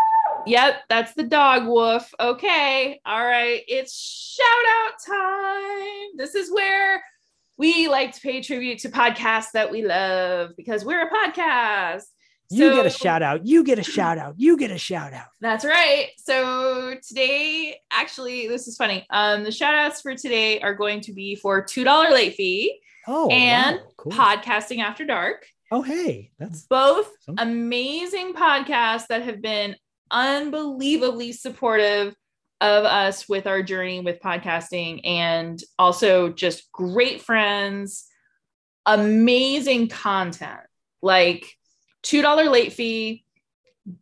[0.47, 3.95] yep that's the dog woof okay all right it's
[4.39, 4.47] shout
[4.78, 7.03] out time this is where
[7.59, 12.03] we like to pay tribute to podcasts that we love because we're a podcast.
[12.57, 13.46] You get a shout out.
[13.46, 14.34] You get a shout out.
[14.38, 15.26] You get a shout out.
[15.40, 16.09] That's right.
[16.18, 19.07] So today, actually, this is funny.
[19.11, 23.28] Um, the shout outs for today are going to be for $2 late fee, Oh,
[23.28, 24.12] And wow, cool.
[24.12, 25.44] podcasting after dark.
[25.70, 27.36] oh, hey, that's Both Awesome.
[27.38, 29.76] amazing podcasts that have been
[30.11, 32.14] unbelievably supportive
[32.61, 38.07] of us with our journey with podcasting and also just great friends,
[38.86, 40.61] amazing content.
[41.02, 41.57] Like
[42.05, 43.24] $2 late fee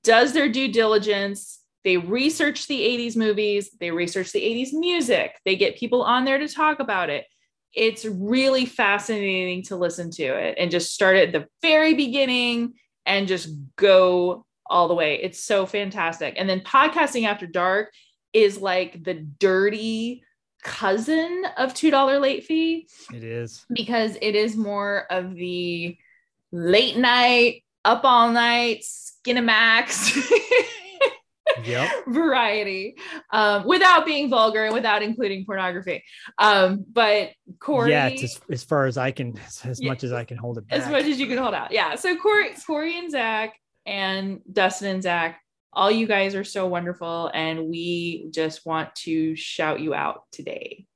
[0.02, 1.60] does their due diligence.
[1.84, 6.38] They research the 80s movies, they research the 80s music, they get people on there
[6.38, 7.26] to talk about it.
[7.74, 12.74] It's really fascinating to listen to it and just start at the very beginning
[13.06, 15.20] and just go all the way.
[15.22, 16.34] It's so fantastic.
[16.36, 17.92] And then podcasting after dark
[18.32, 20.22] is like the dirty
[20.62, 23.66] cousin of $2 late fee it is.
[23.74, 25.96] because it is more of the
[26.52, 30.20] late night, up all night, Skinemax
[31.64, 31.90] Yep.
[32.08, 32.94] variety
[33.32, 36.02] um, without being vulgar and without including pornography.
[36.38, 37.30] Um, but
[37.60, 39.90] Corey, Yeah, it's as, as far as I can, as, as Yeah.
[39.90, 40.80] much as I can hold it back.
[40.80, 41.70] as much as you can hold out.
[41.72, 41.94] Yeah.
[41.96, 43.54] So Corey, Corey and Zach
[43.84, 45.40] and Dustin and Zach,
[45.74, 47.30] all you guys are so wonderful.
[47.34, 50.86] And we just want to shout you out today.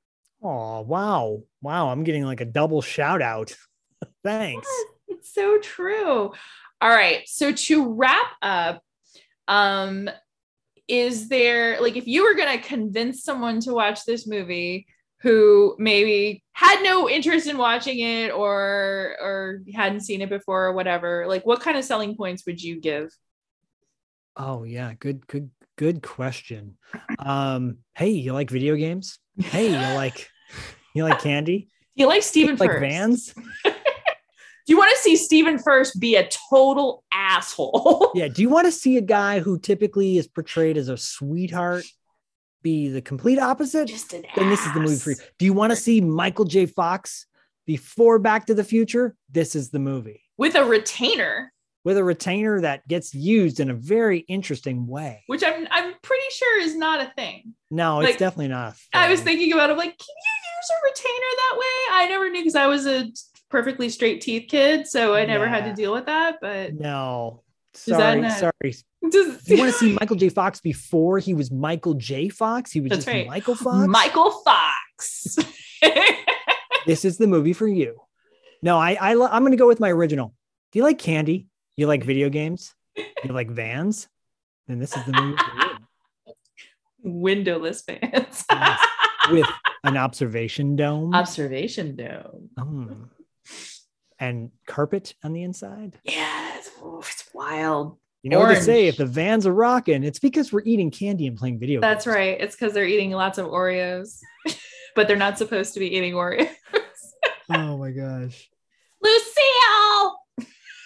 [0.41, 1.43] Oh, wow.
[1.61, 1.89] Wow.
[1.89, 3.55] I'm getting like a double shout out.
[4.23, 4.67] Thanks.
[5.07, 6.31] It's so true.
[6.81, 7.27] All right.
[7.27, 8.81] So to wrap up,
[9.47, 10.09] um,
[10.87, 14.87] is there like if you were gonna convince someone to watch this movie
[15.21, 20.73] who maybe had no interest in watching it or or hadn't seen it before or
[20.73, 23.09] whatever, like what kind of selling points would you give?
[24.37, 24.93] Oh, yeah.
[24.99, 26.77] Good, good, good question.
[27.17, 29.17] Um, hey, you like video games?
[29.39, 30.29] Hey, you like
[30.93, 31.69] you like candy?
[31.95, 33.33] Do you like Stephen like vans?
[34.67, 38.11] Do you want to see Stephen Furst be a total asshole?
[38.15, 38.27] Yeah.
[38.27, 41.85] Do you want to see a guy who typically is portrayed as a sweetheart
[42.63, 43.87] be the complete opposite?
[43.87, 45.15] Just an Then this is the movie for you.
[45.39, 46.65] Do you want to see Michael J.
[46.65, 47.27] Fox
[47.65, 49.15] before Back to the Future?
[49.31, 51.53] This is the movie with a retainer,
[51.83, 55.23] with a retainer that gets used in a very interesting way.
[55.27, 57.53] which I'm I'm pretty sure is not a thing.
[57.69, 58.75] No, it's definitely not.
[58.93, 61.93] I was thinking about it, I'm like, can you use a retainer that way?
[61.93, 63.09] I never knew because I was a
[63.49, 66.37] perfectly straight teeth kid, so I never had to deal with that.
[66.41, 67.43] But No.
[67.73, 68.53] Sorry, not- sorry.
[69.11, 70.29] just You want to see Michael J.
[70.29, 72.29] Fox before he was Michael J.
[72.29, 72.71] Fox?
[72.71, 73.27] He was That's just right.
[73.27, 73.87] Michael Fox.
[73.87, 75.37] Michael Fox.
[76.87, 77.99] this is the movie for you.
[78.63, 80.33] No, I, I I'm going to go with my original.
[80.71, 81.47] Do you like candy?
[81.75, 82.73] You like video games?
[82.95, 84.07] You like vans?
[84.67, 86.33] Then this is the movie for you.
[87.03, 88.45] Windowless vans.
[88.51, 88.85] Yes.
[89.31, 89.47] With
[89.83, 92.49] an observation dome Observation dome.
[92.57, 93.09] Mm.
[94.19, 95.99] And carpet on the inside.
[96.03, 97.97] Yeah, it's, oh, it's wild.
[98.23, 98.81] You know what they say?
[98.81, 98.89] Orange.
[98.89, 102.15] If the vans are rocking, it's because we're eating candy and playing video That's games.
[102.15, 102.41] right.
[102.41, 104.19] It's because they're eating lots of Oreos,
[104.95, 106.49] but they're not supposed to be eating Oreos.
[107.49, 108.49] Oh my gosh.
[109.01, 110.19] Lucille!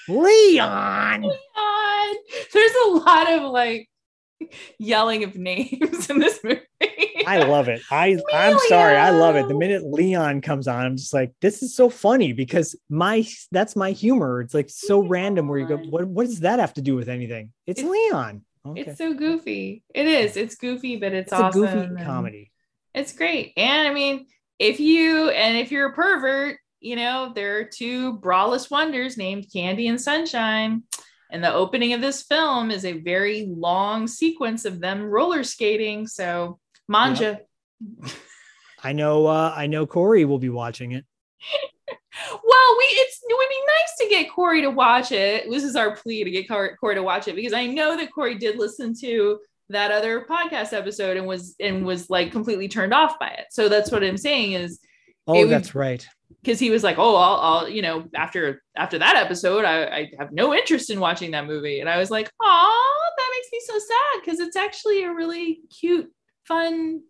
[0.10, 1.22] Leon.
[1.24, 2.16] Leon!
[2.54, 3.90] There's a lot of like
[4.78, 6.62] yelling of names in this movie.
[7.28, 7.82] I love it.
[7.92, 8.96] I I'm sorry.
[8.96, 9.48] I love it.
[9.48, 13.76] The minute Leon comes on, I'm just like, this is so funny because my that's
[13.76, 14.42] my humor.
[14.42, 17.10] It's like so random where you go, what what does that have to do with
[17.10, 17.52] anything?
[17.68, 18.44] It's, It's- Leon.
[18.64, 18.82] Okay.
[18.82, 19.82] It's so goofy.
[19.96, 20.38] It is.
[20.38, 21.62] It's goofy, but it's, It's a awesome.
[21.62, 22.52] goofy comedy.
[22.94, 23.54] It's great.
[23.58, 24.28] And I mean,
[24.60, 29.48] if you and if you're a pervert, you know, there are two braless wonders named
[29.52, 30.84] Candy and Sunshine.
[31.32, 36.06] And the opening of this film is a very long sequence of them roller skating.
[36.08, 37.40] So manja.
[38.84, 41.06] I know uh I know Corey will be watching it.
[42.30, 45.50] Well, we it's it would be nice to get Corey to watch it.
[45.50, 48.36] This is our plea to get Corey to watch it because I know that Corey
[48.38, 53.18] did listen to that other podcast episode and was and was like completely turned off
[53.18, 53.46] by it.
[53.52, 54.80] So that's what I'm saying is
[55.26, 56.06] Oh, would- that's right.
[56.42, 60.12] Because he was like, "Oh, I'll, I'll, you know, after after that episode, I, I
[60.20, 63.60] have no interest in watching that movie." And I was like, "Oh, that makes me
[63.66, 66.12] so sad because it's actually a really cute,
[66.48, 67.02] fun,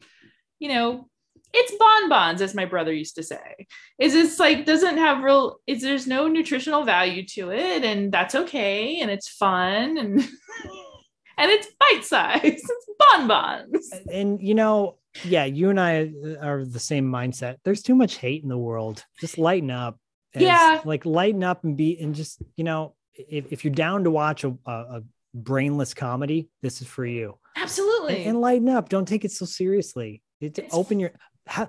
[0.59, 1.09] you know,
[1.53, 3.67] it's bonbons, as my brother used to say.
[3.99, 8.35] Is it's like doesn't have real, is there's no nutritional value to it, and that's
[8.35, 10.19] okay, and it's fun, and
[11.37, 13.91] and it's bite size, it's bonbons.
[14.11, 17.57] And you know, yeah, you and I uh, are the same mindset.
[17.63, 19.03] There's too much hate in the world.
[19.19, 19.99] Just lighten up.
[20.35, 20.81] Yeah.
[20.85, 24.43] Like lighten up and be and just, you know, if, if you're down to watch
[24.43, 25.01] a, a, a
[25.33, 27.37] brainless comedy, this is for you.
[27.57, 28.25] Absolutely.
[28.25, 28.87] and lighten up.
[28.89, 30.21] Don't take it so seriously.
[30.39, 31.11] It, It's- open your
[31.47, 31.67] how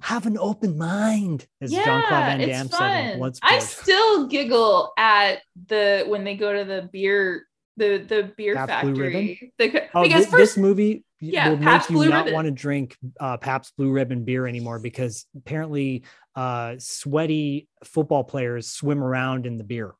[0.00, 3.32] have an open mind, as Jean Claude Van Damme said in.
[3.42, 7.46] I still giggle at the when they go to the beer
[7.78, 9.52] the the beer factory.
[9.58, 12.34] The, Oh, because first this movie Yeah, will make Pabst you Blue not Ribbon.
[12.34, 16.04] want to drink uh, Pabst Blue Ribbon beer anymore because apparently
[16.34, 19.94] uh, sweaty football players swim around in the beer.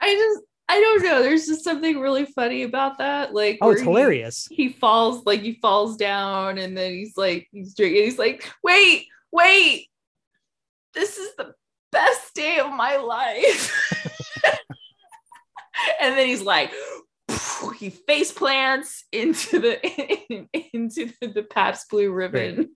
[0.00, 1.22] I just I don't know.
[1.22, 3.32] There's just something really funny about that.
[3.32, 4.48] Like Oh, it's he- hilarious.
[4.50, 8.02] He, falls like he falls down and then he's like he's drinking.
[8.02, 9.86] He's like, wait, wait,
[10.92, 11.54] this is the
[11.92, 13.94] best day of my life.
[16.00, 16.72] and then he's like,
[17.78, 22.74] he face plants into the into the, the Pabst Blue Ribbon.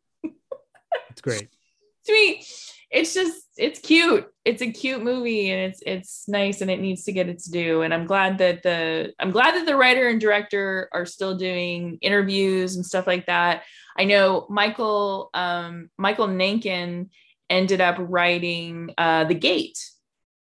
[1.10, 1.48] It's great.
[2.06, 2.44] to me
[2.90, 7.04] it's just it's cute it's a cute movie and it's it's nice and it needs
[7.04, 10.20] to get its due and i'm glad that the i'm glad that the writer and
[10.20, 13.62] director are still doing interviews and stuff like that
[13.96, 17.10] i know michael um michael nankin
[17.48, 19.78] ended up writing uh the gate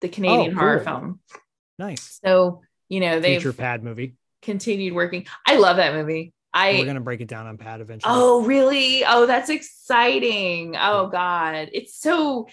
[0.01, 1.20] the canadian Oh, horror film
[1.78, 2.18] Nice.
[2.24, 4.14] so you know they've Future pad movie.
[4.43, 8.12] Continued working i love that movie i We're gonna break it down on pad eventually.
[8.16, 9.05] Oh, really?
[9.05, 10.76] Oh, that's exciting.
[10.78, 11.68] Oh God.
[11.74, 12.49] It's so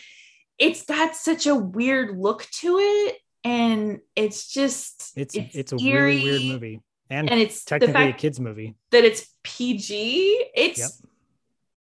[0.59, 3.15] it's got such a weird look to it.
[3.45, 8.13] And it's just it's it's, a eerie, really weird movie and, And it's technically a
[8.13, 8.75] kids movie.
[8.91, 10.45] that it's PG.
[10.55, 10.89] It's Yep.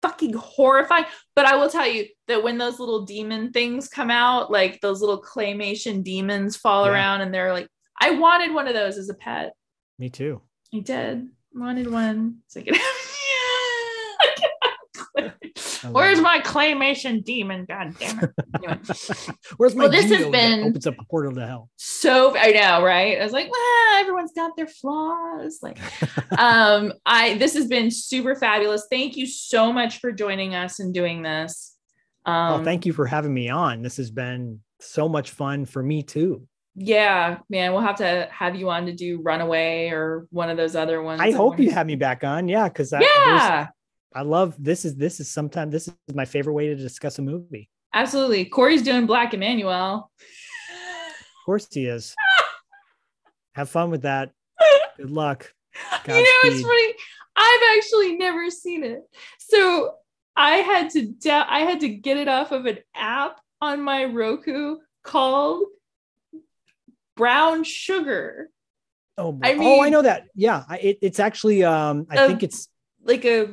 [0.04, 1.06] fucking horrifying.
[1.36, 5.02] But I will tell you that when those little demon things come out, like those
[5.02, 6.92] little claymation demons fall Yeah.
[6.92, 7.68] around and they're like,
[8.00, 9.54] I wanted one of those as a pet.
[10.00, 10.42] Me too.
[10.74, 11.28] I did.
[11.54, 12.40] Wanted one.
[12.48, 12.82] So I could love
[15.92, 17.66] Where's my claymation demon?
[17.68, 18.32] God damn it.
[18.56, 18.80] Anyway,
[19.58, 21.70] Where's my Well, this has been- opens up a portal to hell?
[21.78, 23.20] so I know, right?
[23.20, 25.60] I was like, well, everyone's got their flaws.
[25.62, 25.80] Like,
[26.38, 28.88] um, I this has been super fabulous.
[28.92, 31.76] Thank you so much for joining us and doing this.
[32.26, 33.82] Um oh, thank you for having me on.
[33.82, 36.48] This has been so much fun for me too.
[36.80, 40.76] Yeah, man, we'll have to have you on to do Runaway or one of those
[40.76, 41.20] other ones.
[41.20, 42.48] I hope you have me back on.
[42.48, 43.68] Yeah, because I, Yeah,
[44.14, 47.24] I love this is this is sometimes this is my favorite way to discuss a
[47.24, 47.68] movie.
[47.96, 48.46] absolutely.
[48.46, 50.04] Corey's doing Black Emanuelle.
[50.04, 52.14] Of course he is.
[53.56, 54.32] have fun with that.
[54.98, 55.52] Good luck.
[56.08, 56.94] you know, it's funny.
[57.36, 59.02] I've actually never seen it.
[59.40, 59.96] So
[60.36, 64.06] I had to da- I had to get it off of an app on my
[64.06, 65.64] Roku called
[67.18, 68.50] Brown Sugar,
[69.18, 69.38] Oh.
[69.44, 70.28] I oh, I know that.
[70.36, 71.64] Yeah, I, it, it's actually.
[71.64, 72.70] Um, I Um, think it's
[73.04, 73.48] like a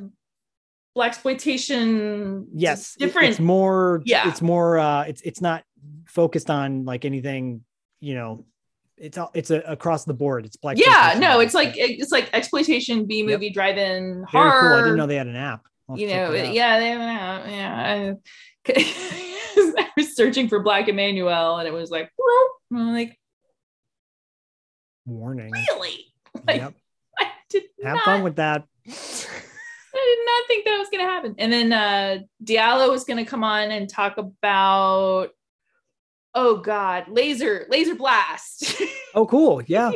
[0.95, 2.47] black exploitation.
[2.55, 3.31] yes, it- different.
[3.31, 4.03] It's more.
[4.05, 4.29] Yeah.
[4.29, 4.79] it's more.
[4.79, 5.65] Uh, it's it's not
[6.07, 7.65] focused on like anything.
[8.01, 8.45] You know,
[8.99, 10.45] it's all it's a, across the board.
[10.45, 10.77] It's black.
[10.79, 14.61] yeah, no, it's like it's like exploitation B movie drive-in very horror.
[14.61, 14.73] cool.
[14.75, 15.65] I didn't know they had an app.
[15.95, 17.47] You know, yeah, they have an app.
[17.49, 18.15] Yeah,
[18.69, 18.75] I,
[19.79, 23.19] I was searching for Black Emanuelle, and it was like, "Whoop." I'm like,
[25.07, 25.53] Warning.
[25.53, 26.07] really?
[26.47, 26.75] Like, Yep.
[27.19, 28.65] I did Have not, fun with that.
[28.89, 31.35] I did not think that was going to happen.
[31.39, 35.29] And then uh Diallo was going to come on and talk about,
[36.35, 38.83] oh God, laser, laser blast.
[39.15, 39.63] Oh, cool.
[39.67, 39.93] Yeah,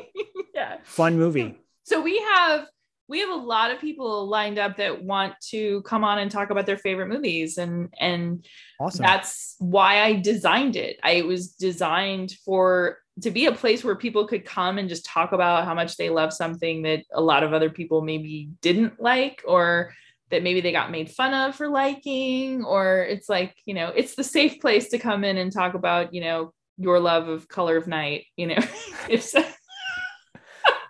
[0.55, 0.77] yeah.
[0.85, 1.57] fun movie.
[1.83, 2.67] So we have
[3.09, 6.51] we have a lot of people lined up that want to come on and talk
[6.51, 8.47] about their favorite movies and and
[8.79, 9.03] Awesome.
[9.03, 11.01] that's why I designed it.
[11.03, 15.05] I it was designed for to be a place where people could come and just
[15.05, 19.01] talk about how much they love something that a lot of other people maybe didn't
[19.01, 19.93] like or
[20.31, 24.15] that maybe they got made fun of for liking or it's like, you know, it's
[24.15, 27.77] the safe place to come in and talk about, you know, your love of color
[27.77, 28.59] of night, you know.
[29.09, 29.43] if so,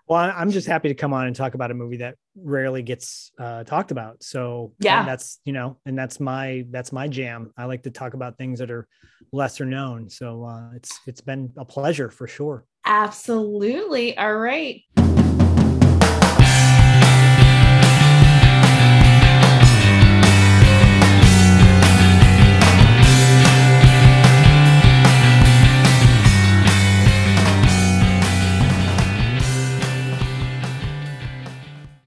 [0.09, 3.31] Well, I'm just happy to come on and talk about a movie that rarely gets
[3.39, 4.23] uh, talked about.
[4.23, 5.05] So Yeah.
[5.05, 7.53] that's you know, and that's my that's my jam.
[7.57, 8.89] I like to talk about things that are
[9.33, 10.09] lesser known.
[10.09, 12.65] So uh, it's it's been a pleasure for sure.
[12.87, 14.17] Absolutely.
[14.17, 14.81] All right.